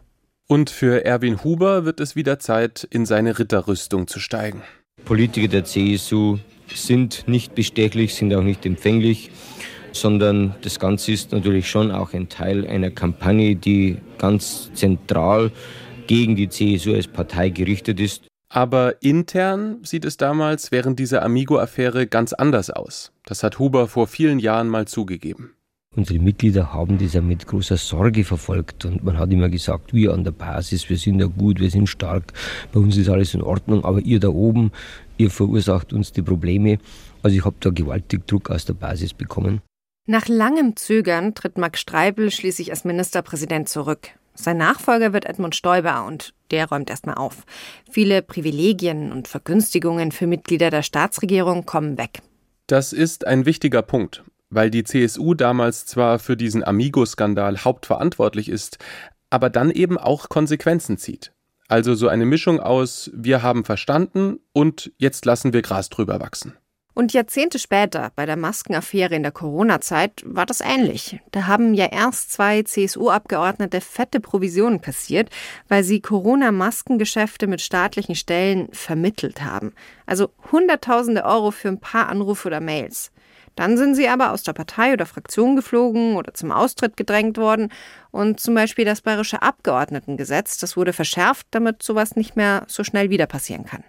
[0.49, 4.63] Und für Erwin Huber wird es wieder Zeit, in seine Ritterrüstung zu steigen.
[5.05, 6.39] Politiker der CSU
[6.75, 9.31] sind nicht bestechlich, sind auch nicht empfänglich,
[9.93, 15.51] sondern das Ganze ist natürlich schon auch ein Teil einer Kampagne, die ganz zentral
[16.07, 18.27] gegen die CSU als Partei gerichtet ist.
[18.49, 23.13] Aber intern sieht es damals während dieser Amigo-Affäre ganz anders aus.
[23.25, 25.53] Das hat Huber vor vielen Jahren mal zugegeben.
[25.97, 30.13] Unsere Mitglieder haben das ja mit großer Sorge verfolgt und man hat immer gesagt, wir
[30.13, 32.35] an der Basis, wir sind ja gut, wir sind stark,
[32.71, 34.73] bei uns ist alles in Ordnung, aber ihr da oben,
[35.19, 36.79] ihr verursacht uns die Probleme.
[37.23, 39.63] Also ich habe da gewaltig Druck aus der Basis bekommen.
[40.09, 44.11] Nach langem Zögern tritt Max Streibel schließlich als Ministerpräsident zurück.
[44.35, 47.45] Sein Nachfolger wird Edmund Stoiber und der räumt erstmal auf.
[47.91, 52.21] Viele Privilegien und Vergünstigungen für Mitglieder der Staatsregierung kommen weg.
[52.67, 58.79] Das ist ein wichtiger Punkt, weil die CSU damals zwar für diesen Amigo-Skandal hauptverantwortlich ist,
[59.31, 61.33] aber dann eben auch Konsequenzen zieht.
[61.69, 66.55] Also so eine Mischung aus wir haben verstanden und jetzt lassen wir Gras drüber wachsen.
[66.99, 71.21] Und Jahrzehnte später, bei der Maskenaffäre in der Corona-Zeit, war das ähnlich.
[71.31, 75.29] Da haben ja erst zwei CSU-Abgeordnete fette Provisionen kassiert,
[75.69, 79.75] weil sie Corona-Maskengeschäfte mit staatlichen Stellen vermittelt haben.
[80.07, 83.13] Also Hunderttausende Euro für ein paar Anrufe oder Mails.
[83.57, 87.73] Dann sind sie aber aus der Partei oder Fraktion geflogen oder zum Austritt gedrängt worden.
[88.11, 93.11] Und zum Beispiel das bayerische Abgeordnetengesetz, das wurde verschärft, damit sowas nicht mehr so schnell
[93.11, 93.83] wieder passieren kann.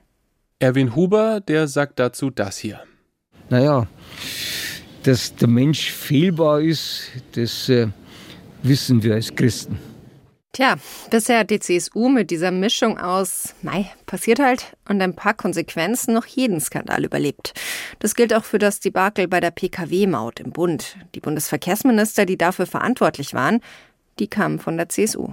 [0.60, 2.80] Erwin Huber, der sagt dazu das hier.
[3.50, 3.88] Naja,
[5.04, 7.88] dass der Mensch fehlbar ist, das äh,
[8.64, 9.80] wissen wir als Christen.
[10.54, 10.78] Tja,
[11.12, 16.14] bisher hat die CSU mit dieser Mischung aus, mei, passiert halt, und ein paar Konsequenzen
[16.14, 17.54] noch jeden Skandal überlebt.
[18.00, 20.98] Das gilt auch für das Debakel bei der Pkw-Maut im Bund.
[21.14, 23.62] Die Bundesverkehrsminister, die dafür verantwortlich waren,
[24.18, 25.30] die kamen von der CSU.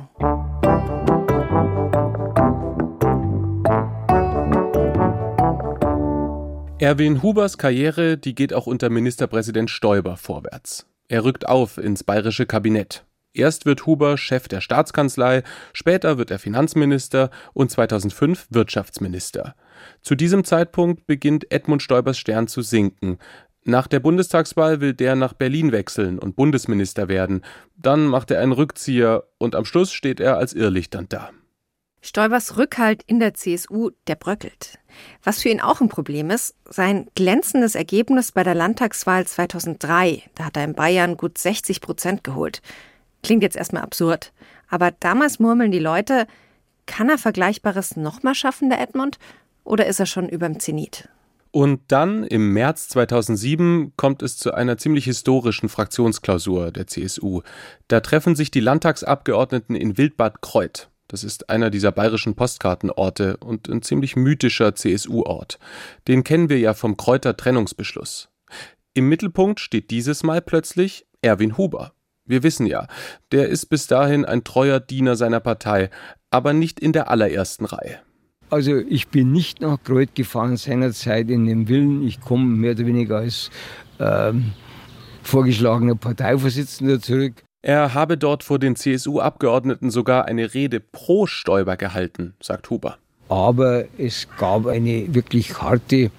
[6.78, 10.86] Erwin Hubers Karriere, die geht auch unter Ministerpräsident Stoiber vorwärts.
[11.08, 13.04] Er rückt auf ins bayerische Kabinett.
[13.34, 19.56] Erst wird Huber Chef der Staatskanzlei, später wird er Finanzminister und 2005 Wirtschaftsminister.
[20.02, 23.18] Zu diesem Zeitpunkt beginnt Edmund Stoibers Stern zu sinken.
[23.64, 27.42] Nach der Bundestagswahl will der nach Berlin wechseln und Bundesminister werden.
[27.76, 31.30] Dann macht er einen Rückzieher und am Schluss steht er als Irrlichternd da.
[32.02, 34.78] Stoibers Rückhalt in der CSU, der bröckelt.
[35.24, 40.22] Was für ihn auch ein Problem ist, sein glänzendes Ergebnis bei der Landtagswahl 2003.
[40.34, 42.60] Da hat er in Bayern gut 60 Prozent geholt.
[43.24, 44.32] Klingt jetzt erstmal absurd.
[44.68, 46.26] Aber damals murmeln die Leute,
[46.86, 49.18] kann er Vergleichbares nochmal schaffen, der Edmund?
[49.64, 51.08] Oder ist er schon überm Zenit?
[51.50, 57.42] Und dann im März 2007 kommt es zu einer ziemlich historischen Fraktionsklausur der CSU.
[57.88, 60.90] Da treffen sich die Landtagsabgeordneten in Wildbad Kreuth.
[61.06, 65.58] Das ist einer dieser bayerischen Postkartenorte und ein ziemlich mythischer CSU-Ort.
[66.08, 68.30] Den kennen wir ja vom Kräuter Trennungsbeschluss.
[68.94, 71.92] Im Mittelpunkt steht dieses Mal plötzlich Erwin Huber.
[72.26, 72.86] Wir wissen ja,
[73.32, 75.90] der ist bis dahin ein treuer Diener seiner Partei,
[76.30, 77.98] aber nicht in der allerersten Reihe.
[78.48, 82.86] Also ich bin nicht nach Kreuth gefahren seinerzeit in dem Willen, ich komme mehr oder
[82.86, 83.50] weniger als
[84.00, 84.52] ähm,
[85.22, 87.42] vorgeschlagener Parteivorsitzender zurück.
[87.60, 92.98] Er habe dort vor den CSU-Abgeordneten sogar eine Rede pro Stoiber gehalten, sagt Huber.
[93.28, 96.10] Aber es gab eine wirklich harte,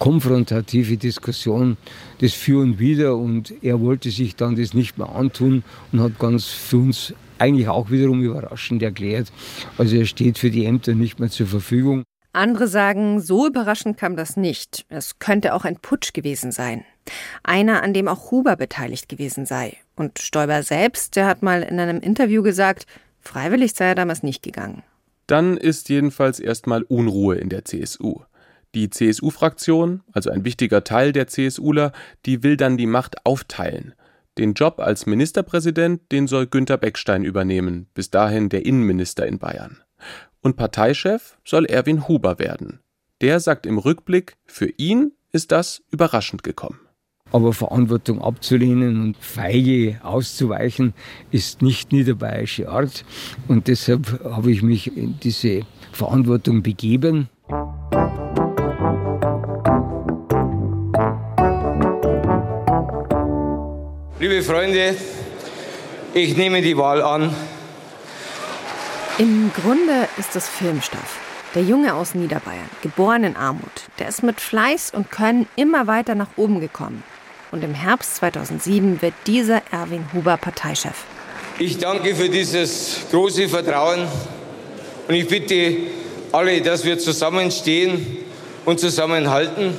[0.00, 1.76] konfrontative Diskussion
[2.20, 6.18] des Für und Wider und er wollte sich dann das nicht mehr antun und hat
[6.18, 9.30] ganz für uns eigentlich auch wiederum überraschend erklärt.
[9.78, 12.02] Also er steht für die Ämter nicht mehr zur Verfügung.
[12.32, 14.86] Andere sagen, so überraschend kam das nicht.
[14.88, 16.84] Es könnte auch ein Putsch gewesen sein.
[17.42, 19.76] Einer, an dem auch Huber beteiligt gewesen sei.
[19.96, 22.86] Und Stoiber selbst, der hat mal in einem Interview gesagt,
[23.20, 24.82] freiwillig sei er damals nicht gegangen.
[25.26, 28.20] Dann ist jedenfalls erstmal Unruhe in der CSU.
[28.74, 31.92] Die CSU-Fraktion, also ein wichtiger Teil der CSUler,
[32.24, 33.94] die will dann die Macht aufteilen.
[34.38, 39.82] Den Job als Ministerpräsident, den soll Günter Beckstein übernehmen, bis dahin der Innenminister in Bayern.
[40.40, 42.80] Und Parteichef soll Erwin Huber werden.
[43.20, 46.80] Der sagt im Rückblick, für ihn ist das überraschend gekommen.
[47.32, 50.94] Aber Verantwortung abzulehnen und feige auszuweichen,
[51.30, 53.04] ist nicht niederbayerische Art.
[53.46, 55.62] Und deshalb habe ich mich in diese
[55.92, 57.28] Verantwortung begeben.
[64.20, 64.94] Liebe Freunde,
[66.12, 67.34] ich nehme die Wahl an.
[69.16, 71.18] Im Grunde ist es Filmstoff.
[71.54, 76.14] Der Junge aus Niederbayern, geboren in Armut, der ist mit Fleiß und Können immer weiter
[76.14, 77.02] nach oben gekommen.
[77.50, 81.04] Und im Herbst 2007 wird dieser Erwin Huber Parteichef.
[81.58, 84.06] Ich danke für dieses große Vertrauen
[85.08, 85.78] und ich bitte
[86.30, 88.18] alle, dass wir zusammenstehen
[88.66, 89.72] und zusammenhalten.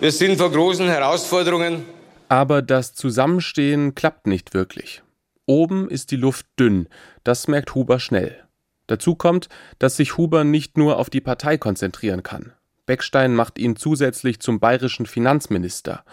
[0.00, 1.97] Wir sind vor großen Herausforderungen.
[2.28, 5.02] Aber das Zusammenstehen klappt nicht wirklich.
[5.46, 6.88] Oben ist die Luft dünn,
[7.24, 8.44] das merkt Huber schnell.
[8.86, 9.48] Dazu kommt,
[9.78, 12.52] dass sich Huber nicht nur auf die Partei konzentrieren kann.
[12.86, 16.04] Beckstein macht ihn zusätzlich zum bayerischen Finanzminister.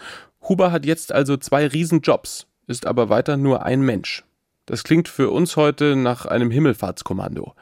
[0.46, 4.24] Huber hat jetzt also zwei Riesenjobs, ist aber weiter nur ein Mensch.
[4.66, 7.54] Das klingt für uns heute nach einem Himmelfahrtskommando.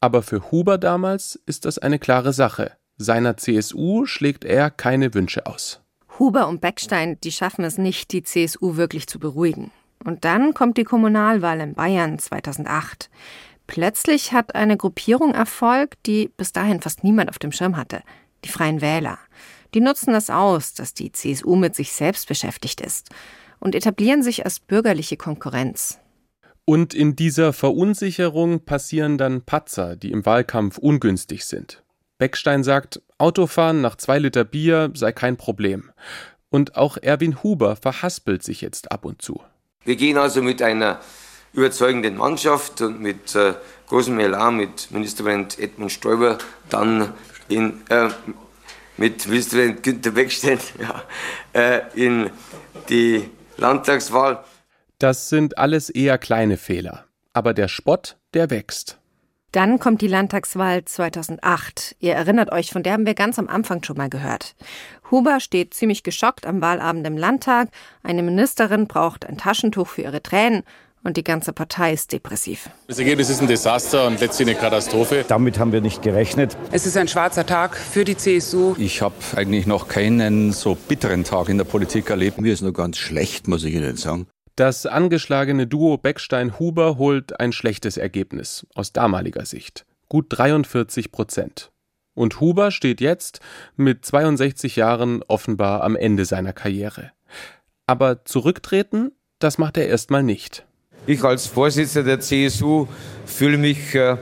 [0.00, 2.72] Aber für Huber damals ist das eine klare Sache.
[2.96, 5.81] Seiner CSU schlägt er keine Wünsche aus.
[6.22, 9.72] Huber und Beckstein, die schaffen es nicht, die CSU wirklich zu beruhigen.
[10.04, 13.10] Und dann kommt die Kommunalwahl in Bayern 2008.
[13.66, 18.02] Plötzlich hat eine Gruppierung Erfolg, die bis dahin fast niemand auf dem Schirm hatte.
[18.44, 19.18] Die Freien Wähler.
[19.74, 23.10] Die nutzen das aus, dass die CSU mit sich selbst beschäftigt ist
[23.58, 25.98] und etablieren sich als bürgerliche Konkurrenz.
[26.64, 31.82] Und in dieser Verunsicherung passieren dann Patzer, die im Wahlkampf ungünstig sind.
[32.22, 35.90] Beckstein sagt, Autofahren nach zwei Liter Bier sei kein Problem.
[36.50, 39.42] Und auch Erwin Huber verhaspelt sich jetzt ab und zu.
[39.84, 41.00] Wir gehen also mit einer
[41.52, 43.54] überzeugenden Mannschaft und mit äh,
[43.88, 46.38] großem Elan mit Ministerpräsident Edmund Stoiber
[46.70, 47.12] dann
[47.48, 48.10] in, äh,
[48.98, 51.02] mit Ministerpräsident Günter Beckstein ja,
[51.60, 52.30] äh, in
[52.88, 54.44] die Landtagswahl.
[55.00, 57.04] Das sind alles eher kleine Fehler.
[57.32, 59.01] Aber der Spott, der wächst.
[59.52, 61.96] Dann kommt die Landtagswahl 2008.
[62.00, 64.54] Ihr erinnert euch, von der haben wir ganz am Anfang schon mal gehört.
[65.10, 67.68] Huber steht ziemlich geschockt am Wahlabend im Landtag.
[68.02, 70.62] Eine Ministerin braucht ein Taschentuch für ihre Tränen
[71.04, 72.70] und die ganze Partei ist depressiv.
[72.86, 75.22] Das Ergebnis ist ein Desaster und letztlich eine Katastrophe.
[75.28, 76.56] Damit haben wir nicht gerechnet.
[76.70, 78.74] Es ist ein schwarzer Tag für die CSU.
[78.78, 82.40] Ich habe eigentlich noch keinen so bitteren Tag in der Politik erlebt.
[82.40, 84.26] Mir ist nur ganz schlecht, muss ich Ihnen sagen.
[84.56, 89.86] Das angeschlagene Duo Beckstein-Huber holt ein schlechtes Ergebnis aus damaliger Sicht.
[90.10, 91.70] Gut 43 Prozent.
[92.14, 93.40] Und Huber steht jetzt
[93.76, 97.12] mit 62 Jahren offenbar am Ende seiner Karriere.
[97.86, 100.66] Aber zurücktreten, das macht er erstmal nicht.
[101.06, 102.86] Ich als Vorsitzender der CSU
[103.24, 104.18] fühle mich äh,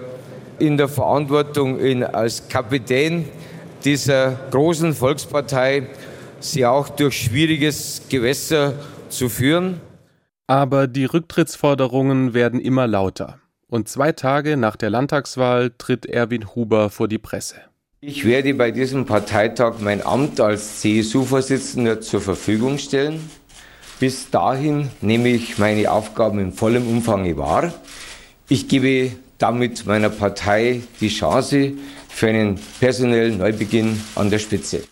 [0.61, 3.29] in der Verantwortung, in, als Kapitän
[3.85, 5.89] dieser großen Volkspartei,
[6.39, 8.75] sie auch durch schwieriges Gewässer
[9.09, 9.81] zu führen.
[10.51, 13.39] Aber die Rücktrittsforderungen werden immer lauter.
[13.69, 17.55] Und zwei Tage nach der Landtagswahl tritt Erwin Huber vor die Presse.
[18.01, 23.31] Ich werde bei diesem Parteitag mein Amt als CSU-Vorsitzender zur Verfügung stellen.
[24.01, 27.73] Bis dahin nehme ich meine Aufgaben in vollem Umfang wahr.
[28.49, 31.75] Ich gebe damit meiner Partei die Chance
[32.09, 34.83] für einen personellen Neubeginn an der Spitze.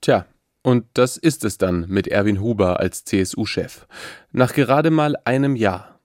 [0.00, 0.24] Tja,
[0.62, 3.86] und das ist es dann mit Erwin Huber als CSU-Chef.
[4.32, 6.00] Nach gerade mal einem Jahr.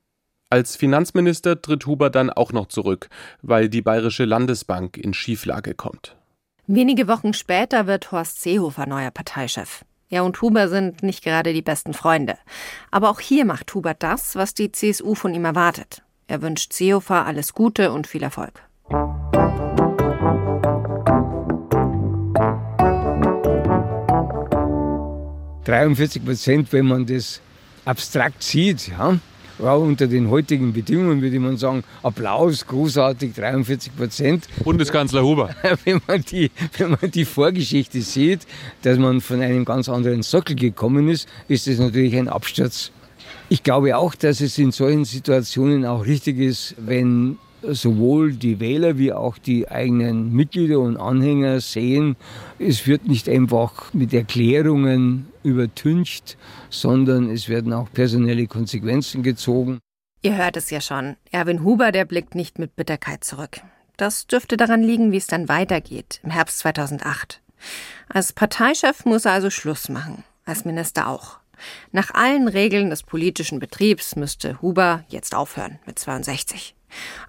[0.49, 3.09] Als Finanzminister tritt Huber dann auch noch zurück,
[3.41, 6.15] weil die Bayerische Landesbank in Schieflage kommt.
[6.67, 9.83] Wenige Wochen später wird Horst Seehofer neuer Parteichef.
[10.09, 12.37] Er und Huber sind nicht gerade die besten Freunde.
[12.91, 16.01] Aber auch hier macht Huber das, was die CSU von ihm erwartet.
[16.27, 18.63] Er wünscht Seehofer alles Gute und viel Erfolg.
[25.67, 27.41] »43 Prozent, wenn man das
[27.85, 29.19] abstrakt sieht, ja,
[29.59, 34.47] ja, unter den heutigen Bedingungen würde man sagen, Applaus, großartig, 43 Prozent.
[34.63, 35.49] Bundeskanzler Huber.
[35.83, 38.45] Wenn man, die, wenn man die Vorgeschichte sieht,
[38.83, 42.91] dass man von einem ganz anderen Sockel gekommen ist, ist das natürlich ein Absturz.
[43.49, 48.97] Ich glaube auch, dass es in solchen Situationen auch richtig ist, wenn sowohl die Wähler
[48.97, 52.15] wie auch die eigenen Mitglieder und Anhänger sehen,
[52.59, 56.37] es wird nicht einfach mit Erklärungen übertüncht,
[56.69, 59.79] sondern es werden auch personelle Konsequenzen gezogen.
[60.21, 61.15] Ihr hört es ja schon.
[61.31, 63.61] Erwin Huber, der blickt nicht mit Bitterkeit zurück.
[63.97, 67.41] Das dürfte daran liegen, wie es dann weitergeht, im Herbst 2008.
[68.09, 71.39] Als Parteichef muss er also Schluss machen, als Minister auch.
[71.91, 76.75] Nach allen Regeln des politischen Betriebs müsste Huber jetzt aufhören mit 62.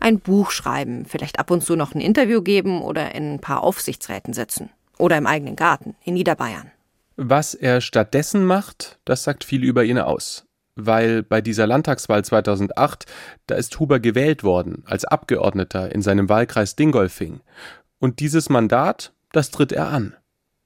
[0.01, 3.62] Ein Buch schreiben, vielleicht ab und zu noch ein Interview geben oder in ein paar
[3.62, 4.71] Aufsichtsräten sitzen.
[4.99, 6.73] Oder im eigenen Garten in Niederbayern.
[7.21, 10.47] Was er stattdessen macht, das sagt viel über ihn aus.
[10.77, 13.07] Weil bei dieser Landtagswahl 2008,
[13.49, 17.41] da ist Huber gewählt worden als Abgeordneter in seinem Wahlkreis Dingolfing.
[17.99, 20.14] Und dieses Mandat, das tritt er an.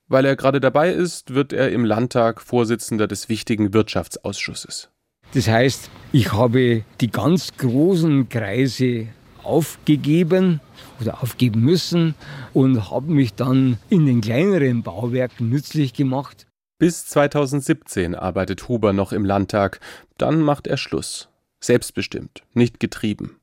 [0.09, 4.91] Weil er gerade dabei ist, wird er im Landtag Vorsitzender des wichtigen Wirtschaftsausschusses.
[5.33, 9.09] Das heißt, ich habe die ganz großen Kreise
[9.45, 10.61] aufgegeben
[11.01, 12.15] oder aufgeben müssen
[12.53, 16.47] und habe mich dann in den kleineren Bauwerken nützlich gemacht.
[16.79, 19.81] Bis 2017 arbeitet Huber noch im Landtag,
[20.19, 21.29] dann macht er Schluss.
[21.61, 23.37] Selbstbestimmt, nicht getrieben.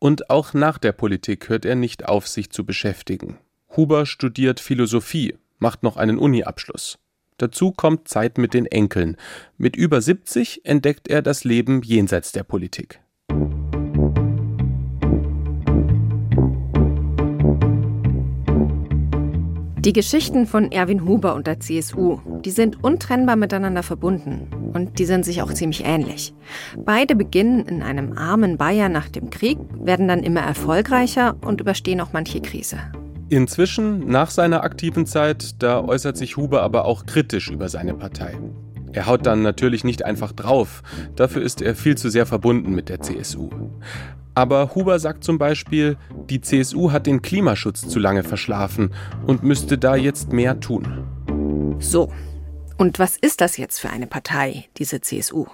[0.00, 3.38] Und auch nach der Politik hört er nicht auf, sich zu beschäftigen.
[3.76, 6.98] Huber studiert Philosophie, macht noch einen Uni-Abschluss.
[7.38, 9.16] Dazu kommt Zeit mit den Enkeln.
[9.58, 13.01] Mit über 70 entdeckt er das Leben jenseits der Politik.
[19.84, 25.04] Die Geschichten von Erwin Huber und der CSU, die sind untrennbar miteinander verbunden und die
[25.04, 26.34] sind sich auch ziemlich ähnlich.
[26.76, 32.00] Beide beginnen in einem armen Bayern nach dem Krieg, werden dann immer erfolgreicher und überstehen
[32.00, 32.76] auch manche Krise.
[33.28, 38.38] Inzwischen, nach seiner aktiven Zeit, da äußert sich Huber aber auch kritisch über seine Partei.
[38.92, 40.84] Er haut dann natürlich nicht einfach drauf,
[41.16, 43.50] dafür ist er viel zu sehr verbunden mit der CSU.
[44.34, 45.96] Aber Huber sagt zum Beispiel,
[46.30, 48.94] die CSU hat den Klimaschutz zu lange verschlafen
[49.26, 51.76] und müsste da jetzt mehr tun.
[51.80, 52.10] So,
[52.78, 55.46] und was ist das jetzt für eine Partei, diese CSU?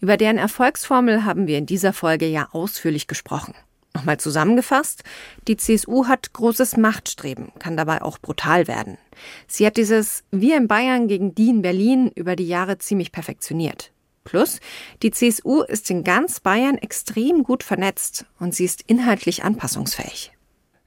[0.00, 3.54] Über deren Erfolgsformel haben wir in dieser Folge ja ausführlich gesprochen.
[3.94, 5.02] Nochmal zusammengefasst,
[5.46, 8.98] die CSU hat großes Machtstreben, kann dabei auch brutal werden.
[9.46, 13.92] Sie hat dieses Wir in Bayern gegen die in Berlin über die Jahre ziemlich perfektioniert.
[14.28, 14.60] Plus,
[15.02, 20.32] die CSU ist in ganz Bayern extrem gut vernetzt und sie ist inhaltlich anpassungsfähig.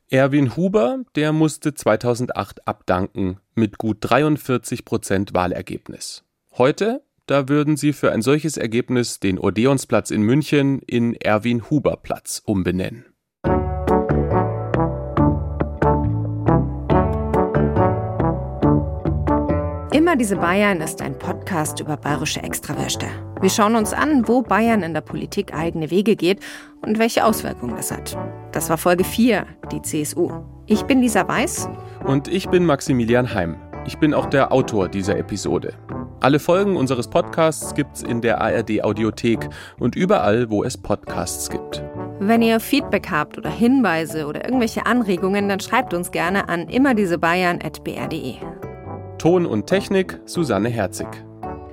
[0.10, 6.24] Erwin Huber, der musste 2008 abdanken mit gut 43 Prozent Wahlergebnis.
[6.56, 11.98] Heute, da würden sie für ein solches Ergebnis den Odeonsplatz in München in Erwin Huber
[11.98, 13.06] Platz umbenennen.
[20.12, 23.06] Immer diese Bayern ist ein Podcast über bayerische Extrawürste.
[23.40, 26.42] Wir schauen uns an, wo Bayern in der Politik eigene Wege geht
[26.82, 28.18] und welche Auswirkungen das hat.
[28.52, 30.30] Das war Folge 4, die CSU.
[30.66, 31.70] Ich bin Lisa Weiß.
[32.04, 33.56] Und ich bin Maximilian Heim.
[33.86, 35.76] Ich bin auch der Autor dieser Episode.
[36.20, 39.48] Alle Folgen unseres Podcasts gibt's in der ARD Audiothek
[39.80, 41.82] und überall, wo es Podcasts gibt.
[42.20, 48.36] Wenn ihr Feedback habt oder Hinweise oder irgendwelche Anregungen, dann schreibt uns gerne an immerdiesebayern.br.de.
[49.22, 51.06] Ton und Technik Susanne Herzig.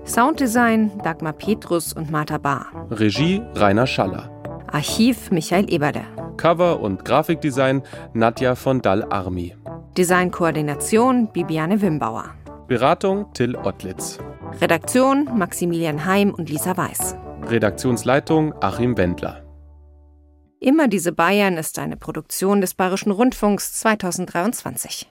[0.05, 2.67] Sounddesign Dagmar Petrus und Martha Bahr.
[2.91, 4.29] Regie Rainer Schaller.
[4.71, 6.05] Archiv Michael Eberle.
[6.37, 7.81] Cover und Grafikdesign
[8.13, 9.57] Nadja von Dall-Armi.
[9.97, 12.35] Designkoordination Bibiane Wimbauer.
[12.67, 14.19] Beratung Till Ottlitz.
[14.61, 17.17] Redaktion Maximilian Heim und Lisa Weiß.
[17.47, 19.43] Redaktionsleitung Achim Wendler.
[20.61, 25.11] Immer diese Bayern ist eine Produktion des Bayerischen Rundfunks 2023.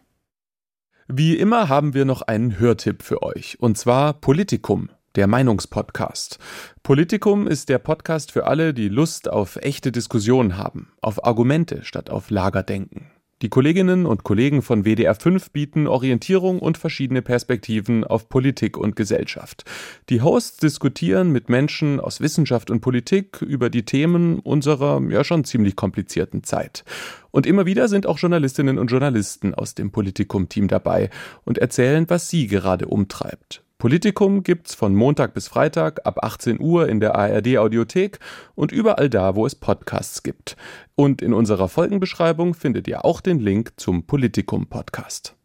[1.09, 6.37] Wie immer haben wir noch einen Hörtipp für euch, und zwar Politikum, der Meinungspodcast.
[6.83, 12.09] Politikum ist der Podcast für alle, die Lust auf echte Diskussionen haben, auf Argumente statt
[12.09, 13.09] auf Lagerdenken.
[13.43, 18.95] Die Kolleginnen und Kollegen von WDR 5 bieten Orientierung und verschiedene Perspektiven auf Politik und
[18.95, 19.63] Gesellschaft.
[20.09, 25.43] Die Hosts diskutieren mit Menschen aus Wissenschaft und Politik über die Themen unserer ja schon
[25.43, 26.83] ziemlich komplizierten Zeit.
[27.29, 31.11] Und immer wieder sind auch Journalistinnen und Journalisten aus dem Politikum-Team dabei
[31.45, 33.61] und erzählen, was sie gerade umtreibt.
[33.79, 38.17] Politikum gibt's von Montag bis Freitag ab 18 Uhr in der ARD Audiothek
[38.55, 40.57] und überall da, wo es Podcasts gibt.
[40.95, 45.36] Und in unserer Folgenbeschreibung findet ihr auch den Link zum Politikum Podcast.